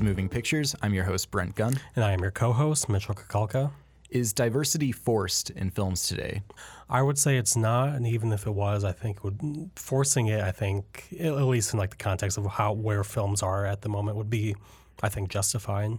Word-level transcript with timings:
is 0.00 0.04
Moving 0.04 0.30
Pictures. 0.30 0.74
I'm 0.80 0.94
your 0.94 1.04
host, 1.04 1.30
Brent 1.30 1.54
Gunn. 1.54 1.74
And 1.94 2.04
I 2.04 2.12
am 2.12 2.20
your 2.20 2.30
co 2.30 2.52
host, 2.52 2.88
Mitchell 2.88 3.14
Kakalka. 3.14 3.70
Is 4.08 4.32
diversity 4.32 4.92
forced 4.92 5.50
in 5.50 5.70
films 5.70 6.08
today? 6.08 6.42
I 6.88 7.02
would 7.02 7.18
say 7.18 7.36
it's 7.36 7.54
not, 7.54 7.90
and 7.90 8.06
even 8.06 8.32
if 8.32 8.46
it 8.46 8.50
was, 8.50 8.82
I 8.82 8.92
think 8.92 9.22
would 9.22 9.70
forcing 9.76 10.28
it. 10.28 10.40
I 10.40 10.52
think 10.52 11.14
at 11.20 11.32
least 11.32 11.74
in 11.74 11.78
like 11.78 11.90
the 11.90 11.96
context 11.96 12.38
of 12.38 12.46
how 12.46 12.72
where 12.72 13.04
films 13.04 13.42
are 13.42 13.66
at 13.66 13.82
the 13.82 13.88
moment 13.90 14.16
would 14.16 14.30
be, 14.30 14.56
I 15.02 15.10
think, 15.10 15.28
justifying. 15.28 15.98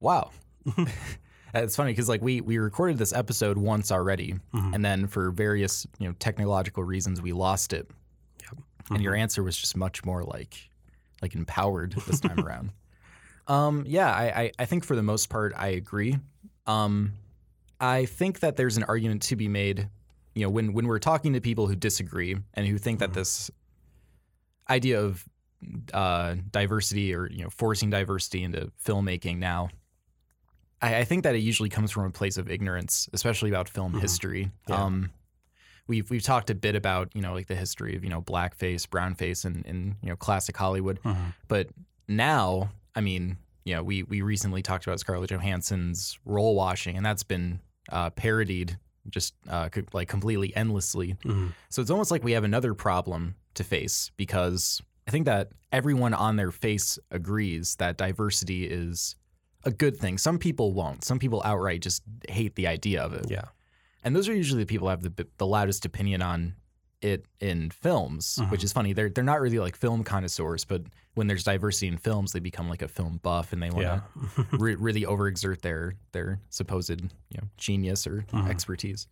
Wow, 0.00 0.32
it's 1.54 1.76
funny 1.76 1.92
because 1.92 2.08
like 2.08 2.20
we 2.20 2.40
we 2.40 2.58
recorded 2.58 2.98
this 2.98 3.12
episode 3.12 3.58
once 3.58 3.92
already, 3.92 4.34
mm-hmm. 4.52 4.74
and 4.74 4.84
then 4.84 5.06
for 5.06 5.30
various 5.30 5.86
you 5.98 6.08
know 6.08 6.14
technological 6.18 6.82
reasons 6.82 7.22
we 7.22 7.32
lost 7.32 7.72
it. 7.72 7.88
Yep. 8.42 8.50
Mm-hmm. 8.50 8.94
And 8.94 9.04
your 9.04 9.14
answer 9.14 9.42
was 9.44 9.56
just 9.56 9.76
much 9.76 10.04
more 10.04 10.24
like 10.24 10.68
like 11.22 11.34
empowered 11.34 11.92
this 12.06 12.20
time 12.20 12.38
around. 12.44 12.72
Um, 13.46 13.84
yeah, 13.86 14.12
I, 14.12 14.24
I 14.24 14.52
I 14.60 14.64
think 14.66 14.84
for 14.84 14.96
the 14.96 15.02
most 15.02 15.30
part 15.30 15.52
I 15.56 15.68
agree. 15.68 16.18
Um, 16.66 17.14
I 17.80 18.04
think 18.06 18.40
that 18.40 18.56
there's 18.56 18.76
an 18.76 18.84
argument 18.84 19.22
to 19.22 19.36
be 19.36 19.48
made, 19.48 19.88
you 20.34 20.42
know, 20.42 20.50
when 20.50 20.72
when 20.72 20.86
we're 20.86 20.98
talking 20.98 21.32
to 21.32 21.40
people 21.40 21.66
who 21.66 21.74
disagree 21.74 22.36
and 22.54 22.66
who 22.66 22.78
think 22.78 23.00
mm-hmm. 23.00 23.12
that 23.12 23.18
this 23.18 23.50
idea 24.68 25.00
of 25.00 25.24
uh, 25.92 26.36
diversity 26.50 27.14
or 27.14 27.28
you 27.30 27.42
know 27.42 27.50
forcing 27.50 27.90
diversity 27.90 28.42
into 28.42 28.70
filmmaking 28.84 29.38
now, 29.38 29.68
I, 30.80 30.98
I, 30.98 31.04
think 31.04 31.24
that 31.24 31.34
it 31.34 31.40
usually 31.40 31.68
comes 31.68 31.90
from 31.90 32.04
a 32.04 32.10
place 32.10 32.36
of 32.36 32.50
ignorance, 32.50 33.08
especially 33.12 33.50
about 33.50 33.68
film 33.68 33.92
mm-hmm. 33.92 34.00
history. 34.00 34.50
Yeah. 34.68 34.82
Um, 34.82 35.10
we've 35.92 36.08
we've 36.10 36.22
talked 36.22 36.48
a 36.48 36.54
bit 36.54 36.74
about 36.74 37.10
you 37.14 37.20
know 37.20 37.34
like 37.34 37.48
the 37.48 37.54
history 37.54 37.94
of 37.94 38.02
you 38.02 38.08
know 38.08 38.22
blackface, 38.22 38.86
brownface, 38.86 39.44
and 39.44 39.66
in 39.66 39.96
you 40.02 40.08
know 40.08 40.16
classic 40.16 40.56
Hollywood, 40.56 40.98
mm-hmm. 41.02 41.30
but 41.48 41.68
now, 42.08 42.70
I 42.94 43.02
mean, 43.02 43.36
you 43.64 43.74
know, 43.74 43.82
we 43.82 44.02
we 44.04 44.22
recently 44.22 44.62
talked 44.62 44.86
about 44.86 45.00
Scarlett 45.00 45.30
Johansson's 45.30 46.18
role 46.24 46.54
washing, 46.54 46.96
and 46.96 47.04
that's 47.04 47.22
been 47.22 47.60
uh, 47.90 48.08
parodied 48.10 48.78
just 49.10 49.34
uh, 49.50 49.68
like 49.92 50.08
completely 50.08 50.56
endlessly. 50.56 51.16
Mm-hmm. 51.24 51.48
So 51.68 51.82
it's 51.82 51.90
almost 51.90 52.10
like 52.10 52.24
we 52.24 52.32
have 52.32 52.44
another 52.44 52.72
problem 52.72 53.34
to 53.54 53.64
face 53.64 54.10
because 54.16 54.80
I 55.06 55.10
think 55.10 55.26
that 55.26 55.50
everyone 55.72 56.14
on 56.14 56.36
their 56.36 56.50
face 56.50 56.98
agrees 57.10 57.76
that 57.76 57.98
diversity 57.98 58.64
is 58.64 59.14
a 59.64 59.70
good 59.70 59.98
thing. 59.98 60.16
Some 60.16 60.38
people 60.38 60.72
won't. 60.72 61.04
Some 61.04 61.18
people 61.18 61.42
outright 61.44 61.82
just 61.82 62.02
hate 62.28 62.54
the 62.54 62.66
idea 62.66 63.02
of 63.02 63.12
it. 63.12 63.26
Yeah. 63.28 63.44
And 64.02 64.14
those 64.16 64.28
are 64.28 64.34
usually 64.34 64.62
the 64.62 64.66
people 64.66 64.88
who 64.88 64.90
have 64.90 65.02
the 65.02 65.26
the 65.38 65.46
loudest 65.46 65.84
opinion 65.84 66.22
on 66.22 66.54
it 67.02 67.26
in 67.40 67.70
films, 67.70 68.38
mm-hmm. 68.40 68.50
which 68.50 68.64
is 68.64 68.72
funny. 68.72 68.92
They're 68.92 69.10
they're 69.10 69.24
not 69.24 69.40
really 69.40 69.58
like 69.58 69.76
film 69.76 70.04
connoisseurs, 70.04 70.64
but 70.64 70.82
when 71.14 71.26
there's 71.26 71.44
diversity 71.44 71.88
in 71.88 71.98
films, 71.98 72.32
they 72.32 72.40
become 72.40 72.68
like 72.68 72.82
a 72.82 72.88
film 72.88 73.20
buff 73.22 73.52
and 73.52 73.62
they 73.62 73.70
want 73.70 73.86
to 73.86 74.02
yeah. 74.38 74.44
re- 74.52 74.76
really 74.76 75.02
overexert 75.02 75.60
their 75.60 75.94
their 76.12 76.40
supposed 76.48 76.90
you 77.00 77.38
know 77.38 77.48
genius 77.56 78.06
or 78.06 78.24
mm-hmm. 78.32 78.50
expertise. 78.50 79.08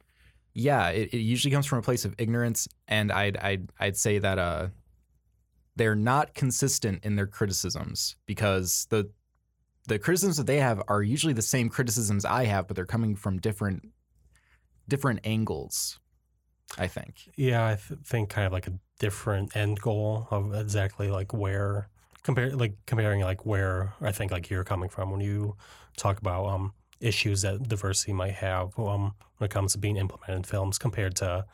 Yeah, 0.53 0.89
it, 0.89 1.15
it, 1.15 1.19
usually 1.19 1.53
comes 1.53 1.67
from 1.67 1.79
a 1.79 1.83
place 1.83 2.05
of 2.05 2.15
ignorance, 2.19 2.69
and 2.89 3.13
I'd 3.13 3.37
I'd 3.37 3.71
I'd 3.79 3.97
say 3.97 4.19
that 4.19 4.39
uh 4.39 4.69
they're 5.77 5.97
not 5.97 6.35
consistent 6.35 7.05
in 7.05 7.17
their 7.17 7.27
criticisms 7.27 8.17
because 8.27 8.87
the 8.91 9.11
the 9.87 9.99
criticisms 9.99 10.37
that 10.37 10.47
they 10.47 10.59
have 10.59 10.83
are 10.89 11.03
usually 11.03 11.33
the 11.33 11.43
same 11.43 11.69
criticisms 11.69 12.25
I 12.25 12.45
have, 12.45 12.67
but 12.69 12.77
they're 12.77 12.87
coming 12.87 13.17
from 13.17 13.39
different 13.39 13.89
different 14.91 15.21
angles. 15.25 15.99
I 16.79 16.87
think. 16.87 17.29
Yeah, 17.37 17.67
I 17.67 17.77
th- 17.77 18.01
think 18.05 18.29
kind 18.29 18.47
of 18.47 18.53
like 18.53 18.67
a 18.67 18.75
different 18.99 19.57
end 19.57 19.81
goal 19.81 20.29
of 20.31 20.55
exactly 20.55 21.11
like 21.11 21.33
where 21.33 21.89
compare 22.23 22.51
like 22.55 22.75
comparing 22.87 23.23
like 23.23 23.47
where 23.47 23.95
I 24.01 24.13
think 24.13 24.31
like 24.31 24.51
you're 24.51 24.63
coming 24.65 24.89
from 24.89 25.11
when 25.11 25.21
you 25.21 25.57
talk 25.97 26.19
about 26.19 26.47
um 26.47 26.75
issues 27.01 27.43
that 27.43 27.67
diversity 27.67 28.13
might 28.13 28.35
have 28.35 28.79
um 28.79 29.15
when 29.39 29.47
it 29.47 29.51
comes 29.51 29.73
to 29.73 29.79
being 29.79 29.97
implemented 29.97 30.37
in 30.37 30.43
films 30.45 30.79
compared 30.79 31.17
to 31.17 31.47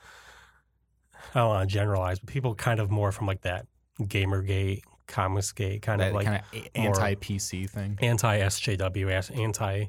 I 1.34 1.40
don't 1.40 1.48
want 1.48 1.68
to 1.68 1.72
generalize, 1.72 2.18
but 2.18 2.28
people 2.28 2.54
kind 2.54 2.80
of 2.80 2.90
more 2.90 3.12
from 3.12 3.26
like 3.26 3.42
that 3.42 3.66
Gamergate, 4.00 4.82
Comicsgate 5.08 5.82
kind 5.82 6.00
that 6.00 6.08
of 6.08 6.14
like 6.14 6.26
kind 6.26 6.42
of 6.52 6.68
anti 6.74 7.14
PC 7.14 7.70
thing, 7.70 7.98
anti 8.00 8.40
SJW, 8.40 9.38
anti 9.38 9.86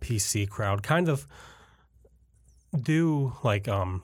PC 0.00 0.48
crowd, 0.48 0.82
kind 0.82 1.08
of 1.08 1.26
do 2.76 3.32
like 3.42 3.68
um 3.68 4.02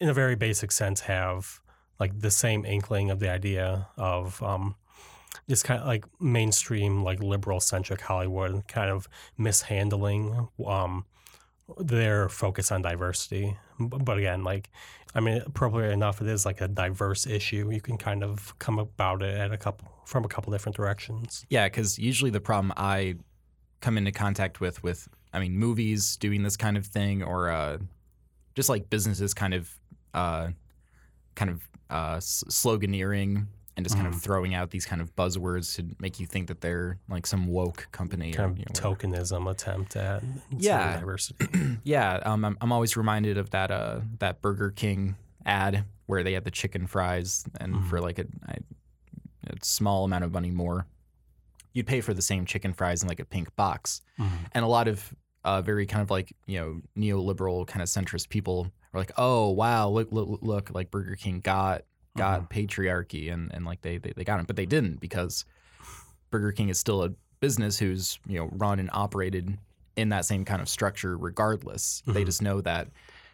in 0.00 0.08
a 0.08 0.14
very 0.14 0.36
basic 0.36 0.72
sense, 0.72 1.00
have 1.02 1.60
like 1.98 2.20
the 2.20 2.30
same 2.30 2.64
inkling 2.64 3.10
of 3.10 3.18
the 3.18 3.28
idea 3.28 3.88
of 3.96 4.42
um, 4.42 4.76
this 5.46 5.62
kind 5.62 5.80
of 5.80 5.86
like 5.86 6.04
mainstream, 6.20 7.02
like 7.02 7.20
liberal 7.20 7.60
centric 7.60 8.00
Hollywood 8.00 8.68
kind 8.68 8.90
of 8.90 9.08
mishandling 9.36 10.48
um, 10.66 11.04
their 11.78 12.28
focus 12.28 12.70
on 12.70 12.82
diversity. 12.82 13.56
But 13.80 14.18
again, 14.18 14.44
like, 14.44 14.70
I 15.14 15.20
mean, 15.20 15.42
appropriate 15.44 15.90
enough, 15.90 16.20
it 16.20 16.28
is 16.28 16.46
like 16.46 16.60
a 16.60 16.68
diverse 16.68 17.26
issue. 17.26 17.70
You 17.72 17.80
can 17.80 17.96
kind 17.96 18.22
of 18.22 18.56
come 18.58 18.78
about 18.78 19.22
it 19.22 19.34
at 19.34 19.52
a 19.52 19.56
couple 19.56 19.88
from 20.04 20.24
a 20.24 20.28
couple 20.28 20.52
different 20.52 20.76
directions. 20.76 21.44
Yeah, 21.50 21.66
because 21.66 21.98
usually 21.98 22.30
the 22.30 22.40
problem 22.40 22.72
I 22.76 23.16
come 23.80 23.98
into 23.98 24.12
contact 24.12 24.60
with, 24.60 24.82
with 24.82 25.08
I 25.32 25.40
mean, 25.40 25.56
movies 25.56 26.16
doing 26.16 26.42
this 26.42 26.56
kind 26.56 26.76
of 26.76 26.86
thing, 26.86 27.22
or 27.22 27.50
uh, 27.50 27.78
just 28.54 28.68
like 28.68 28.90
businesses 28.90 29.34
kind 29.34 29.54
of 29.54 29.70
uh, 30.14 30.48
kind 31.34 31.50
of 31.50 31.68
uh, 31.90 32.16
sloganeering 32.16 33.46
and 33.76 33.86
just 33.86 33.94
kind 33.94 34.08
of 34.08 34.14
mm-hmm. 34.14 34.20
throwing 34.20 34.54
out 34.54 34.70
these 34.70 34.84
kind 34.84 35.00
of 35.00 35.14
buzzwords 35.14 35.76
to 35.76 35.86
make 36.00 36.18
you 36.18 36.26
think 36.26 36.48
that 36.48 36.60
they're 36.60 36.98
like 37.08 37.26
some 37.26 37.46
woke 37.46 37.86
company. 37.92 38.32
Kind 38.32 38.48
or, 38.48 38.52
of 38.52 38.58
you 38.58 38.64
know, 38.64 38.72
tokenism 38.72 39.48
attempt 39.48 39.94
at 39.94 40.22
yeah 40.50 40.98
diversity. 40.98 41.46
yeah, 41.84 42.20
um, 42.24 42.44
I'm, 42.44 42.58
I'm 42.60 42.72
always 42.72 42.96
reminded 42.96 43.38
of 43.38 43.50
that 43.50 43.70
uh, 43.70 44.00
that 44.18 44.42
Burger 44.42 44.70
King 44.70 45.14
ad 45.46 45.84
where 46.06 46.24
they 46.24 46.32
had 46.32 46.42
the 46.42 46.50
chicken 46.50 46.86
fries 46.86 47.44
and 47.60 47.74
mm. 47.74 47.88
for 47.88 48.00
like 48.00 48.18
a, 48.18 48.24
a, 48.48 48.56
small 49.62 50.04
amount 50.04 50.24
of 50.24 50.32
money 50.32 50.50
more, 50.50 50.86
you'd 51.72 51.86
pay 51.86 52.00
for 52.00 52.14
the 52.14 52.22
same 52.22 52.44
chicken 52.44 52.72
fries 52.72 53.02
in 53.02 53.08
like 53.08 53.20
a 53.20 53.24
pink 53.24 53.54
box. 53.56 54.02
Mm. 54.18 54.28
And 54.52 54.64
a 54.64 54.68
lot 54.68 54.88
of 54.88 55.14
uh, 55.44 55.62
very 55.62 55.86
kind 55.86 56.02
of 56.02 56.10
like 56.10 56.32
you 56.46 56.58
know 56.58 56.80
neoliberal 56.96 57.66
kind 57.66 57.82
of 57.82 57.88
centrist 57.88 58.28
people 58.28 58.70
are 58.92 59.00
like, 59.00 59.12
oh 59.16 59.50
wow, 59.50 59.88
look 59.88 60.08
look 60.10 60.40
look, 60.42 60.70
like 60.74 60.90
Burger 60.90 61.16
King 61.16 61.40
got 61.40 61.82
got 62.16 62.42
mm-hmm. 62.42 62.58
patriarchy 62.58 63.32
and 63.32 63.52
and 63.54 63.64
like 63.64 63.82
they, 63.82 63.98
they 63.98 64.12
they 64.16 64.24
got 64.24 64.40
it, 64.40 64.46
but 64.46 64.56
they 64.56 64.66
didn't 64.66 65.00
because 65.00 65.44
Burger 66.30 66.52
King 66.52 66.68
is 66.68 66.78
still 66.78 67.02
a 67.04 67.10
business 67.40 67.78
who's 67.78 68.18
you 68.26 68.38
know 68.38 68.48
run 68.52 68.78
and 68.78 68.90
operated 68.92 69.56
in 69.96 70.10
that 70.10 70.24
same 70.24 70.44
kind 70.44 70.62
of 70.62 70.68
structure 70.68 71.16
regardless. 71.16 72.02
Mm-hmm. 72.02 72.12
They 72.12 72.24
just 72.24 72.42
know 72.42 72.60
that 72.60 72.88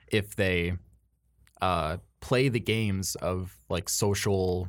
if 0.09 0.37
they 0.37 0.75
uh, 1.61 1.99
play 2.21 2.49
the 2.49 2.61
games 2.61 3.17
of 3.17 3.57
like 3.69 3.89
social 3.89 4.69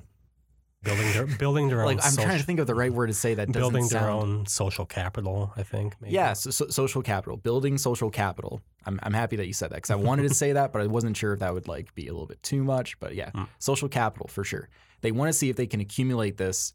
building 0.86 1.12
their 1.12 1.26
building 1.38 1.68
their 1.68 1.86
like, 1.86 1.98
own. 1.98 2.04
I'm 2.04 2.12
social, 2.12 2.24
trying 2.24 2.38
to 2.38 2.46
think 2.46 2.60
of 2.60 2.68
the 2.68 2.76
right 2.76 2.94
word 2.94 3.08
to 3.08 3.14
say 3.14 3.34
that. 3.34 3.52
Building 3.52 3.88
their 3.90 4.02
sound... 4.02 4.24
own 4.24 4.46
social 4.46 4.86
capital, 4.86 5.52
I 5.58 5.64
think. 5.64 5.96
Maybe. 6.00 6.14
Yeah, 6.14 6.34
so, 6.34 6.52
so, 6.52 6.68
social 6.68 7.02
capital, 7.02 7.36
building 7.36 7.78
social 7.78 8.10
capital. 8.10 8.62
I'm 8.86 9.00
I'm 9.04 9.14
happy 9.14 9.36
that 9.36 9.48
you 9.48 9.54
said 9.54 9.72
that 9.72 9.76
because 9.76 9.92
I 9.92 9.96
wanted 9.96 10.24
to 10.24 10.34
say 10.34 10.54
that, 10.54 10.72
but 10.72 10.82
I 10.82 10.88
wasn't 10.88 11.18
sure 11.18 11.34
if 11.34 11.40
that 11.40 11.54
would 11.54 11.68
like 11.68 11.94
be 11.96 12.08
a 12.08 12.14
little 12.14 12.28
bit 12.28 12.42
too 12.42 12.64
much. 12.64 13.00
But 13.00 13.16
yeah, 13.16 13.32
mm. 13.32 13.48
social 13.60 13.90
capital 13.90 14.28
for 14.28 14.44
sure. 14.44 14.70
They 15.02 15.12
want 15.12 15.30
to 15.30 15.34
see 15.34 15.50
if 15.50 15.56
they 15.56 15.68
can 15.68 15.82
accumulate 15.82 16.38
this. 16.38 16.74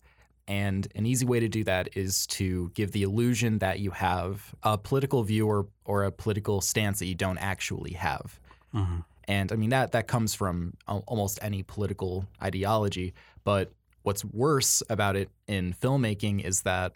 And 0.49 0.89
an 0.97 1.07
easy 1.07 1.27
way 1.27 1.39
to 1.39 1.49
do 1.49 1.63
that 1.65 1.97
is 1.97 2.27
to 2.29 2.71
give 2.75 2.91
the 2.91 3.05
illusion 3.05 3.59
that 3.59 3.79
you 3.79 3.93
have 3.93 4.53
a 4.65 4.77
political 4.77 5.23
view 5.23 5.47
or, 5.47 5.69
or 5.85 6.03
a 6.03 6.11
political 6.11 6.61
stance 6.61 6.99
that 6.99 7.07
you 7.07 7.15
don't 7.15 7.39
actually 7.39 7.93
have. 7.93 8.41
Mm-hmm. 8.75 9.01
And 9.29 9.53
I 9.53 9.57
mean 9.57 9.71
that 9.71 9.93
that 9.93 10.09
comes 10.09 10.35
from 10.35 10.75
almost 10.89 11.39
any 11.41 11.63
political 11.63 12.27
ideology, 12.43 13.15
but 13.45 13.73
what's 14.03 14.25
worse 14.25 14.83
about 14.89 15.17
it 15.17 15.31
in 15.47 15.75
filmmaking 15.75 16.45
is 16.45 16.63
that 16.63 16.93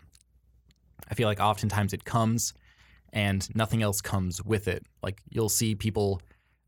I 1.09 1.15
feel 1.15 1.29
like 1.29 1.41
oftentimes 1.41 1.93
it 1.93 2.05
comes 2.05 2.55
and 3.13 3.55
nothing 3.55 3.83
else 3.83 4.01
comes 4.01 4.43
with 4.43 4.69
it. 4.69 4.85
Like 5.03 5.21
you'll 5.31 5.49
see 5.49 5.75
people 5.75 6.21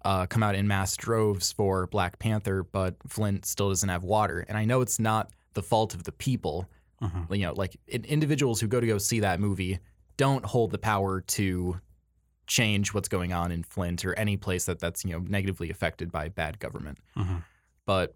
uh, 0.05 0.27
come 0.27 0.43
out 0.43 0.55
in 0.55 0.69
mass 0.69 0.97
droves 0.97 1.53
for 1.53 1.87
Black 1.89 2.19
Panther, 2.19 2.63
but 2.63 2.95
Flint 3.09 3.45
still 3.45 3.71
doesn't 3.71 3.89
have 3.89 4.05
water. 4.05 4.45
And 4.49 4.57
I 4.57 4.65
know 4.65 4.81
it's 4.81 5.01
not 5.01 5.31
the 5.55 5.63
fault 5.63 5.95
of 5.95 6.05
the 6.05 6.13
people. 6.13 6.69
Mm-hmm. 7.03 7.35
You 7.35 7.47
know, 7.47 7.55
like 7.55 7.77
individuals 7.89 8.61
who 8.61 8.69
go 8.69 8.81
to 8.81 8.87
go 8.87 8.99
see 8.99 9.21
that 9.21 9.41
movie 9.41 9.81
don't 10.17 10.45
hold 10.45 10.71
the 10.71 10.79
power 10.79 11.21
to 11.21 11.81
change 12.47 12.95
what's 12.95 13.09
going 13.09 13.33
on 13.33 13.51
in 13.51 13.63
Flint 13.65 14.05
or 14.05 14.15
any 14.15 14.37
place 14.37 14.67
that 14.67 14.79
that's 14.79 15.05
you 15.05 15.11
know 15.11 15.19
negatively 15.19 15.71
affected 15.71 16.13
by 16.13 16.29
bad 16.29 16.59
government. 16.59 16.99
Mm-hmm. 17.17 17.39
But 17.85 18.15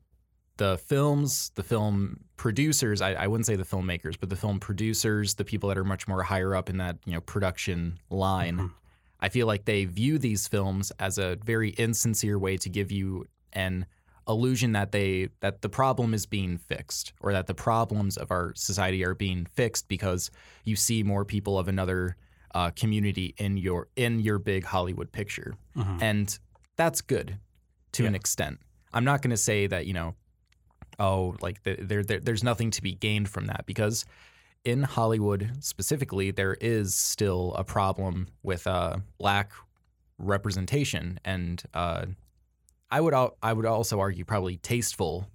the 0.61 0.77
films, 0.77 1.53
the 1.55 1.63
film 1.63 2.21
producers, 2.37 3.01
I, 3.01 3.15
I, 3.15 3.29
wouldn't 3.29 3.47
say 3.47 3.57
the 3.57 3.65
filmmakers, 3.65 4.17
but 4.21 4.29
the 4.29 4.37
film 4.37 4.61
producers, 4.61 5.35
the 5.37 5.45
people 5.45 5.71
that 5.71 5.79
are 5.79 5.85
much 5.85 6.07
more 6.07 6.23
higher 6.23 6.55
up 6.55 6.69
in 6.69 6.77
that, 6.77 6.99
you 7.07 7.15
know, 7.15 7.23
production 7.23 7.99
line, 8.11 8.57
mm-hmm. 8.57 8.67
I 9.21 9.31
feel 9.31 9.47
like 9.47 9.65
they 9.65 9.87
view 9.87 10.19
these 10.19 10.47
films 10.47 10.93
as 10.99 11.17
a 11.17 11.39
very 11.43 11.71
insincere 11.71 12.39
way 12.39 12.59
to 12.59 12.69
give 12.69 12.93
you 12.93 13.25
an 13.55 13.87
illusion 14.29 14.73
that 14.73 14.93
they 14.93 15.31
that 15.41 15.63
the 15.63 15.71
problem 15.71 16.13
is 16.13 16.27
being 16.27 16.59
fixed 16.59 17.15
or 17.23 17.33
that 17.33 17.47
the 17.47 17.55
problems 17.55 18.19
of 18.19 18.31
our 18.31 18.53
society 18.55 19.03
are 19.03 19.15
being 19.15 19.47
fixed 19.47 19.89
because 19.89 20.31
you 20.65 20.77
see 20.77 21.03
more 21.03 21.25
people 21.25 21.59
of 21.59 21.69
another 21.69 22.17
uh, 22.55 22.71
community 22.73 23.35
in 23.39 23.57
your 23.57 23.89
in 23.97 24.21
your 24.21 24.39
big 24.39 24.65
Hollywood 24.65 25.11
picture, 25.11 25.55
and 26.03 26.39
that's 26.77 27.01
good 27.01 27.39
to 27.93 28.05
an 28.05 28.15
extent. 28.15 28.59
I'm 28.93 29.05
not 29.05 29.23
going 29.23 29.31
to 29.31 29.39
say 29.39 29.67
that 29.67 29.87
you 29.87 29.95
know, 29.95 30.17
oh, 31.01 31.35
like 31.41 31.63
the, 31.65 31.75
there, 31.81 32.05
there 32.05 32.21
there's 32.21 32.45
nothing 32.45 32.71
to 32.73 32.83
be 32.83 32.93
gained 32.95 33.29
from 33.29 33.47
that 33.47 33.65
because 33.67 34.05
in 34.65 34.83
Hollywood 34.83 35.51
specifically, 35.61 36.31
there 36.31 36.57
is 36.61 36.95
still 36.95 37.55
a 37.57 37.65
problem 37.65 38.29
with 38.43 38.67
uh, 38.67 38.99
black 39.19 39.53
representation, 40.19 41.19
and 41.25 41.63
uh, 41.75 42.07
I 42.91 43.01
would 43.01 43.15
al- 43.15 43.37
I 43.43 43.53
would 43.53 43.67
also 43.67 43.99
argue 44.01 44.25
probably 44.25 44.57
tasteful 44.59 45.27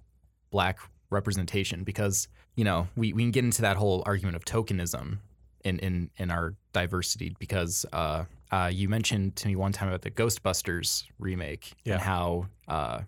black 0.50 0.78
representation 1.10 1.82
because 1.84 2.28
you 2.54 2.64
know 2.64 2.88
we, 2.96 3.12
we 3.12 3.22
can 3.24 3.30
get 3.32 3.44
into 3.44 3.62
that 3.62 3.76
whole 3.76 4.02
argument 4.06 4.36
of 4.36 4.44
tokenism 4.44 5.18
in 5.64 5.78
in, 5.80 6.10
in 6.18 6.30
our 6.30 6.54
diversity 6.72 7.34
because 7.38 7.84
uh, 7.92 8.24
uh, 8.52 8.70
you 8.72 8.88
mentioned 8.88 9.34
to 9.36 9.48
me 9.48 9.56
one 9.56 9.72
time 9.72 9.88
about 9.88 10.02
the 10.02 10.10
Ghostbusters 10.10 11.04
remake 11.18 11.72
Yeah. 11.84 11.94
and 11.94 12.02
how 12.02 12.46
uh, 12.68 13.00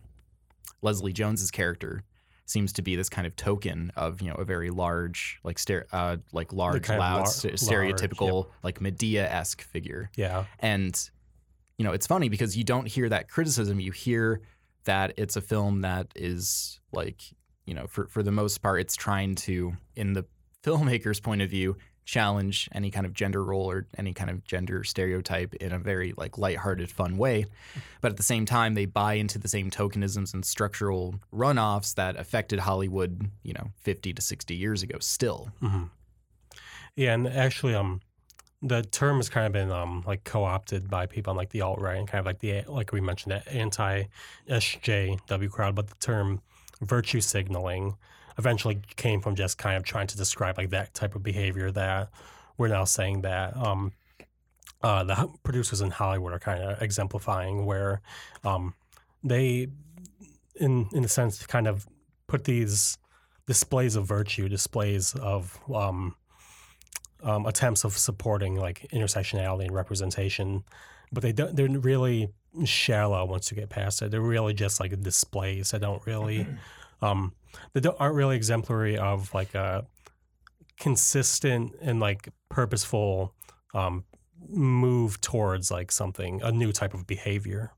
Leslie 0.82 1.12
Jones's 1.12 1.50
character 1.50 2.02
seems 2.50 2.72
to 2.74 2.82
be 2.82 2.96
this 2.96 3.08
kind 3.08 3.26
of 3.26 3.36
token 3.36 3.92
of 3.96 4.20
you 4.22 4.28
know 4.28 4.34
a 4.36 4.44
very 4.44 4.70
large 4.70 5.38
like 5.44 5.56
stere- 5.58 5.86
uh, 5.92 6.16
like 6.32 6.52
large 6.52 6.88
loud 6.88 6.98
lar- 7.18 7.26
st- 7.26 7.52
large, 7.52 7.60
stereotypical 7.60 8.48
like 8.62 8.80
Madea 8.80 9.24
esque 9.30 9.62
figure 9.62 10.10
Yeah. 10.16 10.44
and 10.60 11.10
you 11.76 11.84
know, 11.84 11.92
it's 11.92 12.08
funny 12.08 12.28
because 12.28 12.56
you 12.56 12.64
don't 12.64 12.88
hear 12.88 13.08
that 13.08 13.28
criticism. 13.30 13.78
You 13.78 13.92
hear 13.92 14.40
that 14.82 15.12
it's 15.16 15.36
a 15.36 15.40
film 15.40 15.82
that 15.82 16.08
is 16.16 16.80
like, 16.90 17.22
you 17.66 17.74
know, 17.74 17.86
for 17.86 18.08
for 18.08 18.24
the 18.24 18.32
most 18.32 18.58
part, 18.62 18.80
it's 18.80 18.96
trying 18.96 19.36
to, 19.36 19.76
in 19.94 20.14
the 20.14 20.24
filmmaker's 20.62 21.20
point 21.20 21.42
of 21.42 21.50
view, 21.50 21.76
challenge 22.04 22.70
any 22.72 22.90
kind 22.90 23.04
of 23.04 23.12
gender 23.12 23.44
role 23.44 23.70
or 23.70 23.86
any 23.98 24.14
kind 24.14 24.30
of 24.30 24.42
gender 24.44 24.82
stereotype 24.82 25.54
in 25.56 25.72
a 25.72 25.78
very 25.78 26.14
like 26.16 26.38
lighthearted, 26.38 26.90
fun 26.90 27.18
way. 27.18 27.44
But 28.00 28.10
at 28.10 28.16
the 28.16 28.22
same 28.22 28.46
time, 28.46 28.74
they 28.74 28.86
buy 28.86 29.14
into 29.14 29.38
the 29.38 29.48
same 29.48 29.70
tokenisms 29.70 30.32
and 30.32 30.44
structural 30.44 31.16
runoffs 31.34 31.94
that 31.96 32.16
affected 32.16 32.60
Hollywood, 32.60 33.30
you 33.42 33.52
know, 33.52 33.70
50 33.80 34.14
to 34.14 34.22
60 34.22 34.54
years 34.54 34.82
ago 34.82 34.96
still. 35.00 35.50
hmm 35.60 35.84
Yeah, 36.96 37.12
and 37.12 37.28
actually, 37.28 37.74
um, 37.74 38.00
the 38.62 38.82
term 38.82 39.18
has 39.18 39.28
kind 39.28 39.46
of 39.46 39.52
been 39.52 39.70
um 39.70 40.02
like 40.06 40.24
co-opted 40.24 40.90
by 40.90 41.06
people 41.06 41.30
on 41.30 41.36
like 41.36 41.50
the 41.50 41.60
alt 41.60 41.80
right 41.80 41.96
and 41.96 42.08
kind 42.08 42.20
of 42.20 42.26
like 42.26 42.40
the 42.40 42.62
like 42.66 42.90
we 42.92 43.00
mentioned 43.00 43.32
that 43.32 43.46
anti 43.48 44.04
SJW 44.48 45.50
crowd, 45.50 45.74
but 45.74 45.88
the 45.88 45.94
term 45.96 46.40
virtue 46.80 47.20
signaling 47.20 47.96
eventually 48.38 48.80
came 48.96 49.20
from 49.20 49.34
just 49.34 49.58
kind 49.58 49.76
of 49.76 49.84
trying 49.84 50.06
to 50.06 50.16
describe 50.16 50.56
like 50.56 50.70
that 50.70 50.94
type 50.94 51.14
of 51.14 51.22
behavior 51.22 51.70
that 51.70 52.08
we're 52.56 52.68
now 52.68 52.84
saying 52.84 53.22
that 53.22 53.56
um 53.56 53.92
uh 54.82 55.04
the 55.04 55.28
producers 55.42 55.80
in 55.80 55.90
Hollywood 55.90 56.32
are 56.32 56.38
kind 56.38 56.62
of 56.62 56.80
exemplifying 56.80 57.66
where 57.66 58.00
um 58.44 58.74
they 59.22 59.68
in 60.56 60.88
in 60.92 61.04
a 61.04 61.08
sense 61.08 61.44
kind 61.46 61.66
of 61.66 61.86
put 62.28 62.44
these 62.44 62.98
displays 63.48 63.96
of 63.96 64.06
virtue, 64.06 64.48
displays 64.48 65.14
of 65.14 65.58
um, 65.74 66.14
um, 67.22 67.46
attempts 67.46 67.82
of 67.82 67.96
supporting 67.96 68.54
like 68.54 68.86
intersectionality 68.92 69.64
and 69.64 69.74
representation, 69.74 70.62
but 71.10 71.22
they 71.22 71.32
don't, 71.32 71.56
they're 71.56 71.66
really 71.66 72.28
shallow 72.64 73.24
once 73.24 73.50
you 73.50 73.56
get 73.56 73.70
past 73.70 74.02
it. 74.02 74.10
They're 74.10 74.20
really 74.20 74.52
just 74.52 74.78
like 74.78 75.00
displays 75.00 75.70
that 75.70 75.80
don't 75.80 76.06
really 76.06 76.46
um, 77.02 77.32
they 77.72 77.88
aren't 77.98 78.14
really 78.14 78.36
exemplary 78.36 78.96
of 78.98 79.32
like 79.34 79.54
a 79.54 79.86
consistent 80.78 81.74
and 81.80 82.00
like 82.00 82.28
purposeful 82.48 83.34
um, 83.74 84.04
move 84.48 85.20
towards 85.20 85.70
like 85.70 85.90
something 85.92 86.40
a 86.42 86.52
new 86.52 86.72
type 86.72 86.94
of 86.94 87.06
behavior. 87.06 87.72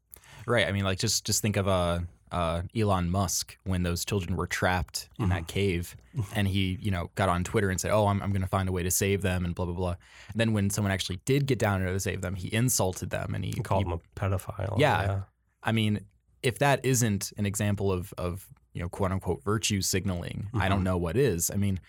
Right. 0.47 0.67
I 0.67 0.73
mean, 0.73 0.85
like 0.85 0.99
just 0.99 1.25
just 1.25 1.43
think 1.43 1.57
of 1.57 1.69
uh, 1.69 2.01
uh, 2.33 2.63
Elon 2.77 3.11
Musk 3.11 3.57
when 3.65 3.83
those 3.83 4.05
children 4.05 4.37
were 4.37 4.47
trapped 4.47 5.09
in 5.19 5.29
that 5.31 5.49
cave, 5.49 5.97
and 6.35 6.47
he, 6.49 6.79
you 6.81 6.91
know, 6.91 7.11
got 7.15 7.29
on 7.29 7.45
Twitter 7.45 7.71
and 7.71 7.81
said, 7.81 7.91
"Oh, 7.91 8.07
I'm, 8.07 8.23
I'm 8.23 8.31
going 8.31 8.43
to 8.43 8.49
find 8.49 8.69
a 8.69 8.73
way 8.73 8.83
to 8.83 8.91
save 8.91 9.23
them," 9.23 9.45
and 9.45 9.55
blah 9.55 9.67
blah 9.67 9.75
blah. 9.75 9.97
And 10.33 10.41
then 10.41 10.53
when 10.53 10.71
someone 10.71 10.93
actually 10.93 11.21
did 11.25 11.47
get 11.47 11.59
down 11.59 11.81
there 11.83 11.93
to 11.93 12.01
save 12.01 12.21
them, 12.23 12.35
he 12.37 12.53
insulted 12.55 13.11
them 13.11 13.35
and 13.35 13.45
he, 13.45 13.53
You 13.57 13.63
called 13.63 13.85
he- 13.87 13.93
him 13.93 13.99
a 14.01 14.21
pedophile. 14.21 14.79
Yeah. 14.79 15.23
I 15.63 15.73
mean, 15.73 16.01
if 16.43 16.59
that 16.61 16.85
isn't 16.85 17.33
an 17.37 17.47
example 17.47 17.93
of 17.93 18.15
of 18.17 18.47
you 18.73 18.81
know 18.81 18.89
quote 18.89 19.13
unquote 19.13 19.43
virtue 19.43 19.81
signaling, 19.81 20.49
I 20.55 20.69
don't 20.69 20.81
Mhm. 20.81 20.85
know 20.85 20.99
what 20.99 21.17
is. 21.17 21.51
I 21.51 21.57
mean, 21.57 21.81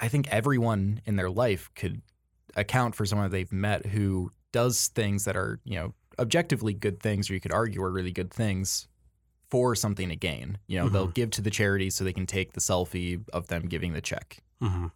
I 0.00 0.08
think 0.08 0.28
everyone 0.28 1.00
in 1.06 1.16
their 1.16 1.30
life 1.30 1.70
could 1.74 2.02
account 2.56 2.94
for 2.94 3.04
someone 3.04 3.30
they've 3.30 3.52
met 3.52 3.86
who 3.86 4.32
does 4.52 4.88
things 4.88 5.24
that 5.24 5.36
are 5.36 5.60
you 5.64 5.74
know 5.76 5.94
objectively 6.18 6.72
good 6.74 7.00
things, 7.00 7.30
or 7.30 7.34
you 7.34 7.40
could 7.40 7.52
argue 7.52 7.82
are 7.82 7.90
really 7.90 8.12
good 8.12 8.32
things 8.32 8.88
for 9.50 9.74
something 9.74 10.08
to 10.08 10.16
gain. 10.16 10.58
You 10.66 10.78
know, 10.78 10.88
they'll 10.88 11.06
give 11.08 11.30
to 11.32 11.40
the 11.42 11.50
charity 11.50 11.90
so 11.90 12.04
they 12.04 12.12
can 12.12 12.26
take 12.26 12.52
the 12.52 12.60
selfie 12.60 13.26
of 13.30 13.46
them 13.48 13.66
giving 13.66 13.92
the 13.94 14.00
check. 14.00 14.38
hmm 14.60 14.88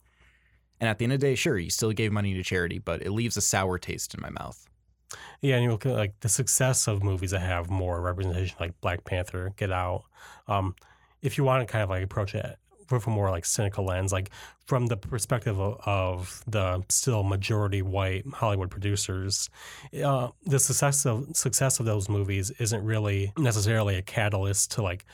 And 0.80 0.88
at 0.90 0.98
the 0.98 1.04
end 1.04 1.12
of 1.14 1.20
the 1.20 1.26
day, 1.28 1.34
sure, 1.36 1.58
you 1.58 1.70
still 1.70 1.92
gave 1.92 2.12
money 2.12 2.34
to 2.34 2.42
charity, 2.42 2.78
but 2.78 3.02
it 3.02 3.12
leaves 3.12 3.36
a 3.36 3.40
sour 3.40 3.78
taste 3.78 4.14
in 4.14 4.20
my 4.20 4.30
mouth. 4.30 4.66
Yeah, 5.40 5.56
and 5.56 5.64
you 5.64 5.70
look 5.70 5.86
at 5.86 5.94
like 5.94 6.18
the 6.20 6.28
success 6.28 6.86
of 6.86 7.02
movies 7.02 7.32
that 7.32 7.40
have 7.40 7.70
more 7.70 8.00
representation, 8.00 8.56
like 8.60 8.80
Black 8.80 9.04
Panther, 9.04 9.52
Get 9.56 9.72
Out. 9.72 10.04
Um, 10.48 10.74
if 11.22 11.38
you 11.38 11.44
want 11.44 11.66
to 11.66 11.70
kind 11.70 11.82
of 11.82 11.90
like 11.90 12.02
approach 12.02 12.34
it 12.34 12.58
with 12.90 13.06
a 13.06 13.10
more 13.10 13.30
like 13.30 13.44
cynical 13.44 13.84
lens, 13.84 14.12
like 14.12 14.30
from 14.66 14.86
the 14.86 14.96
perspective 14.96 15.58
of, 15.58 15.80
of 15.84 16.42
the 16.46 16.82
still 16.88 17.22
majority 17.22 17.82
white 17.82 18.24
Hollywood 18.32 18.70
producers, 18.70 19.48
uh, 20.04 20.28
the 20.44 20.58
success 20.58 21.06
of 21.06 21.36
success 21.36 21.80
of 21.80 21.86
those 21.86 22.08
movies 22.08 22.50
isn't 22.58 22.84
really 22.84 23.32
necessarily 23.38 23.96
a 23.96 24.02
catalyst 24.02 24.72
to 24.72 24.82
like 24.82 25.04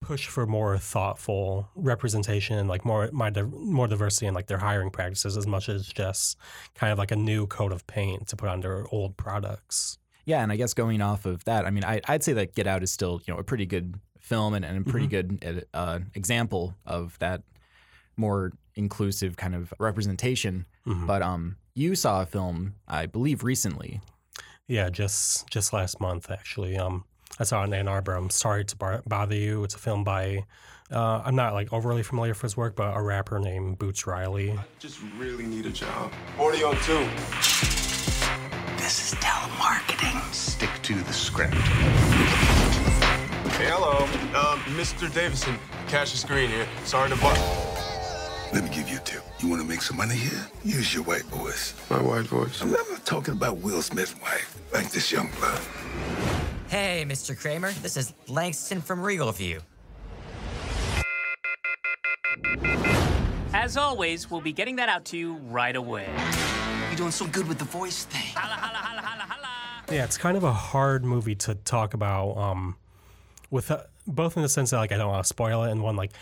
push 0.00 0.26
for 0.28 0.46
more 0.46 0.78
thoughtful 0.78 1.68
representation 1.74 2.56
and 2.56 2.68
like 2.68 2.84
more 2.84 3.10
my 3.12 3.30
more 3.30 3.88
diversity 3.88 4.26
in 4.26 4.34
like 4.34 4.46
their 4.46 4.58
hiring 4.58 4.90
practices 4.90 5.36
as 5.36 5.46
much 5.46 5.68
as 5.68 5.86
just 5.86 6.36
kind 6.74 6.92
of 6.92 6.98
like 6.98 7.10
a 7.10 7.16
new 7.16 7.46
coat 7.46 7.72
of 7.72 7.86
paint 7.86 8.28
to 8.28 8.36
put 8.36 8.48
on 8.48 8.60
their 8.60 8.86
old 8.92 9.16
products. 9.16 9.98
Yeah, 10.24 10.42
and 10.42 10.52
I 10.52 10.56
guess 10.56 10.74
going 10.74 11.00
off 11.00 11.24
of 11.24 11.42
that, 11.44 11.64
I 11.64 11.70
mean, 11.70 11.84
I, 11.84 12.00
I'd 12.06 12.22
say 12.22 12.34
that 12.34 12.54
Get 12.54 12.66
Out 12.66 12.82
is 12.82 12.92
still, 12.92 13.20
you 13.26 13.32
know, 13.32 13.40
a 13.40 13.44
pretty 13.44 13.64
good 13.64 13.98
film 14.20 14.52
and, 14.52 14.62
and 14.64 14.86
a 14.86 14.90
pretty 14.90 15.06
good 15.06 15.64
uh, 15.72 16.00
example 16.14 16.74
of 16.84 17.18
that 17.18 17.42
more 18.16 18.52
inclusive 18.74 19.36
kind 19.36 19.54
of 19.54 19.72
representation. 19.78 20.66
Mhm. 20.86 21.06
But 21.06 21.22
um, 21.22 21.56
you 21.74 21.94
saw 21.94 22.22
a 22.22 22.26
film, 22.26 22.74
I 22.86 23.06
believe, 23.06 23.42
recently. 23.42 24.00
Yeah, 24.66 24.90
just 24.90 25.48
just 25.48 25.72
last 25.72 25.98
month 25.98 26.30
actually. 26.30 26.76
Um, 26.76 27.04
I 27.38 27.44
saw 27.44 27.62
it 27.62 27.66
in 27.66 27.74
Ann 27.74 27.88
Arbor. 27.88 28.14
I'm 28.14 28.30
sorry 28.30 28.64
to 28.64 28.76
bar- 28.76 29.02
bother 29.06 29.34
you. 29.36 29.64
It's 29.64 29.74
a 29.74 29.78
film 29.78 30.04
by. 30.04 30.44
Uh, 30.90 31.22
I'm 31.24 31.36
not 31.36 31.52
like 31.52 31.72
overly 31.72 32.02
familiar 32.02 32.32
with 32.32 32.40
his 32.40 32.56
work, 32.56 32.74
but 32.74 32.96
a 32.96 33.02
rapper 33.02 33.38
named 33.38 33.78
Boots 33.78 34.06
Riley. 34.06 34.58
Just 34.78 35.00
really 35.18 35.44
need 35.44 35.66
a 35.66 35.70
job. 35.70 36.10
40 36.38 36.64
on 36.64 36.74
two. 36.76 36.98
This 38.78 39.12
is 39.12 39.18
telemarketing. 39.18 40.20
Stick 40.32 40.70
to 40.82 40.94
the 40.94 41.12
script. 41.12 41.52
Hey, 43.58 43.66
hello. 43.66 44.04
Um, 44.38 44.60
Mr. 44.76 45.12
Davison, 45.12 45.58
Cassius 45.88 46.24
Green 46.24 46.48
here. 46.48 46.66
Sorry 46.84 47.10
to 47.10 47.16
bother. 47.16 47.40
Let 48.54 48.64
me 48.64 48.70
give 48.74 48.88
you 48.88 48.96
a 48.96 49.00
tip. 49.00 49.22
You 49.40 49.48
want 49.50 49.60
to 49.60 49.68
make 49.68 49.82
some 49.82 49.98
money 49.98 50.14
here? 50.14 50.46
Use 50.64 50.94
your 50.94 51.02
white 51.04 51.24
voice. 51.24 51.74
My 51.90 52.00
white 52.00 52.24
voice. 52.24 52.62
I'm 52.62 52.70
never 52.70 52.96
talking 53.04 53.34
about 53.34 53.58
Will 53.58 53.82
Smith's 53.82 54.18
wife, 54.22 54.58
like 54.72 54.90
this 54.90 55.12
young 55.12 55.28
blood. 55.38 55.60
Hey, 56.68 57.06
Mr. 57.08 57.34
Kramer. 57.34 57.72
This 57.72 57.96
is 57.96 58.12
Langston 58.26 58.82
from 58.82 59.00
Regal 59.00 59.32
View. 59.32 59.60
As 63.54 63.78
always, 63.78 64.30
we'll 64.30 64.42
be 64.42 64.52
getting 64.52 64.76
that 64.76 64.90
out 64.90 65.06
to 65.06 65.16
you 65.16 65.36
right 65.48 65.74
away. 65.74 66.06
You're 66.88 66.96
doing 66.98 67.10
so 67.10 67.26
good 67.26 67.48
with 67.48 67.58
the 67.58 67.64
voice 67.64 68.04
thing. 68.04 68.34
Yeah, 69.90 70.04
it's 70.04 70.18
kind 70.18 70.36
of 70.36 70.44
a 70.44 70.52
hard 70.52 71.06
movie 71.06 71.34
to 71.36 71.54
talk 71.54 71.94
about. 71.94 72.36
Um, 72.36 72.76
with 73.50 73.70
uh, 73.70 73.84
both 74.06 74.36
in 74.36 74.42
the 74.42 74.48
sense 74.50 74.68
that 74.68 74.76
like 74.76 74.92
I 74.92 74.98
don't 74.98 75.08
want 75.08 75.24
to 75.24 75.28
spoil 75.28 75.64
it, 75.64 75.70
and 75.70 75.82
one 75.82 75.96
like 75.96 76.12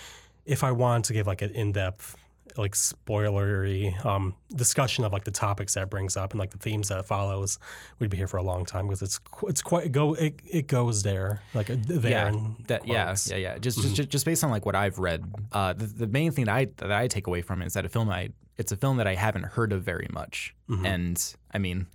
if 0.44 0.62
I 0.62 0.70
want 0.70 1.06
to 1.06 1.12
give 1.12 1.26
like 1.26 1.42
an 1.42 1.50
in 1.50 1.72
depth 1.72 2.16
like 2.56 2.72
spoilery 2.72 4.04
um, 4.04 4.34
discussion 4.54 5.04
of 5.04 5.12
like 5.12 5.24
the 5.24 5.30
topics 5.30 5.74
that 5.74 5.82
it 5.82 5.90
brings 5.90 6.16
up 6.16 6.32
and 6.32 6.38
like 6.38 6.50
the 6.50 6.58
themes 6.58 6.88
that 6.88 6.98
it 6.98 7.04
follows, 7.06 7.58
we'd 7.98 8.10
be 8.10 8.16
here 8.16 8.26
for 8.26 8.38
a 8.38 8.42
long 8.42 8.64
time 8.64 8.86
because 8.86 9.02
it's 9.02 9.20
it's 9.44 9.62
quite 9.62 9.92
go 9.92 10.14
it, 10.14 10.40
it 10.50 10.66
goes 10.66 11.02
there 11.02 11.40
like 11.54 11.70
uh, 11.70 11.76
there 11.78 12.10
yeah, 12.10 12.32
that 12.68 12.86
yeah, 12.86 13.04
quotes. 13.06 13.30
yeah, 13.30 13.36
yeah. 13.36 13.58
Just, 13.58 13.94
just 13.94 14.08
just 14.08 14.24
based 14.24 14.44
on 14.44 14.50
like 14.50 14.64
what 14.64 14.74
I've 14.74 14.98
read, 14.98 15.24
uh, 15.52 15.72
the, 15.72 15.86
the 15.86 16.06
main 16.06 16.32
thing 16.32 16.46
that 16.46 16.54
I 16.54 16.68
that 16.76 16.92
I 16.92 17.08
take 17.08 17.26
away 17.26 17.42
from 17.42 17.62
it 17.62 17.66
is 17.66 17.74
that 17.74 17.84
a 17.84 17.88
film 17.88 18.08
I 18.10 18.30
it's 18.56 18.72
a 18.72 18.76
film 18.76 18.96
that 18.96 19.06
I 19.06 19.14
haven't 19.14 19.44
heard 19.44 19.72
of 19.72 19.82
very 19.82 20.08
much, 20.10 20.54
and 20.84 21.34
I 21.52 21.58
mean, 21.58 21.86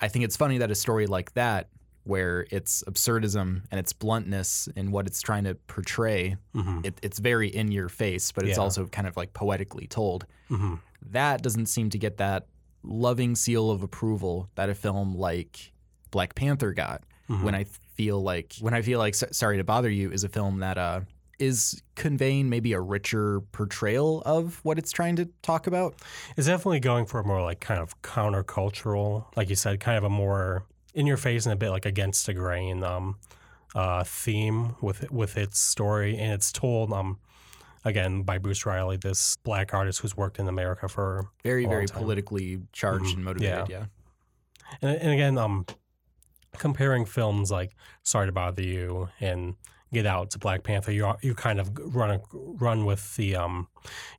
I 0.00 0.08
think 0.08 0.24
it's 0.24 0.36
funny 0.36 0.58
that 0.58 0.70
a 0.70 0.74
story 0.74 1.06
like 1.06 1.32
that 1.34 1.68
where 2.04 2.46
its 2.50 2.82
absurdism 2.86 3.62
and 3.70 3.80
its 3.80 3.92
bluntness 3.92 4.68
and 4.76 4.92
what 4.92 5.06
it's 5.06 5.20
trying 5.22 5.44
to 5.44 5.54
portray, 5.66 6.36
it, 6.84 6.98
it's 7.02 7.18
very 7.18 7.48
in 7.48 7.72
your 7.72 7.88
face, 7.88 8.30
but 8.32 8.44
it's 8.46 8.56
Yeah. 8.58 8.62
also 8.62 8.86
kind 8.86 9.08
of 9.08 9.16
like 9.16 9.32
poetically 9.32 9.86
told. 9.86 10.26
Mhm. 10.50 10.80
That 11.10 11.42
doesn't 11.42 11.66
seem 11.66 11.90
to 11.90 11.98
get 11.98 12.18
that 12.18 12.46
loving 12.82 13.34
seal 13.34 13.70
of 13.70 13.82
approval 13.82 14.48
that 14.54 14.68
a 14.68 14.74
film 14.74 15.14
like 15.16 15.72
Black 16.10 16.34
Panther 16.34 16.72
got. 16.72 17.02
When 17.26 17.54
I 17.54 17.64
feel 17.64 18.22
like 18.22 18.54
when 18.60 18.74
I 18.74 18.82
feel 18.82 18.98
like 18.98 19.14
Sorry 19.14 19.56
to 19.56 19.64
Bother 19.64 19.88
You 19.88 20.12
is 20.12 20.24
a 20.24 20.28
film 20.28 20.58
that 20.60 20.76
uh, 20.76 21.00
is 21.38 21.82
conveying 21.94 22.50
maybe 22.50 22.74
a 22.74 22.80
richer 22.80 23.40
portrayal 23.40 24.20
of 24.26 24.60
what 24.62 24.78
it's 24.78 24.92
trying 24.92 25.16
to 25.16 25.24
talk 25.40 25.66
about. 25.66 25.94
It's 26.36 26.46
definitely 26.46 26.80
going 26.80 27.06
for 27.06 27.18
a 27.20 27.24
more 27.24 27.42
like 27.42 27.60
kind 27.60 27.80
of 27.80 28.00
countercultural, 28.02 29.24
like 29.36 29.48
you 29.48 29.56
said, 29.56 29.80
kind 29.80 29.96
of 29.98 30.04
a 30.04 30.10
more 30.10 30.64
in 30.94 31.06
your 31.06 31.16
face 31.16 31.44
and 31.46 31.52
a 31.52 31.56
bit 31.56 31.70
like 31.70 31.84
against 31.86 32.26
the 32.26 32.34
grain 32.34 32.82
um, 32.84 33.16
uh, 33.74 34.04
theme 34.04 34.76
with 34.80 35.10
with 35.10 35.36
its 35.36 35.58
story, 35.58 36.16
and 36.16 36.32
it's 36.32 36.52
told 36.52 36.92
um 36.92 37.18
again 37.84 38.22
by 38.22 38.38
Boots 38.38 38.64
Riley, 38.64 38.96
this 38.96 39.36
black 39.38 39.74
artist 39.74 40.00
who's 40.00 40.16
worked 40.16 40.38
in 40.38 40.48
America 40.48 40.88
for 40.88 41.28
Very, 41.42 41.64
a 41.64 41.66
long 41.66 41.74
very 41.76 41.86
time. 41.86 41.98
politically 42.02 42.60
charged 42.72 43.06
Mhm. 43.06 43.14
and 43.14 43.24
motivated. 43.24 43.68
Yeah. 43.68 43.84
And, 44.80 44.96
and 44.98 45.10
again, 45.12 45.36
um, 45.38 45.66
comparing 46.56 47.04
films 47.04 47.50
like 47.50 47.74
Sorry 48.02 48.26
to 48.26 48.32
Bother 48.32 48.62
You 48.62 49.08
and 49.20 49.54
Get 49.92 50.06
Out 50.06 50.30
to 50.30 50.38
Black 50.38 50.62
Panther, 50.62 50.92
you 50.92 51.04
are- 51.06 51.18
you 51.20 51.34
kind 51.34 51.60
of 51.60 51.70
run 51.94 52.20
run 52.32 52.84
with 52.86 53.16
the 53.16 53.36
um, 53.36 53.68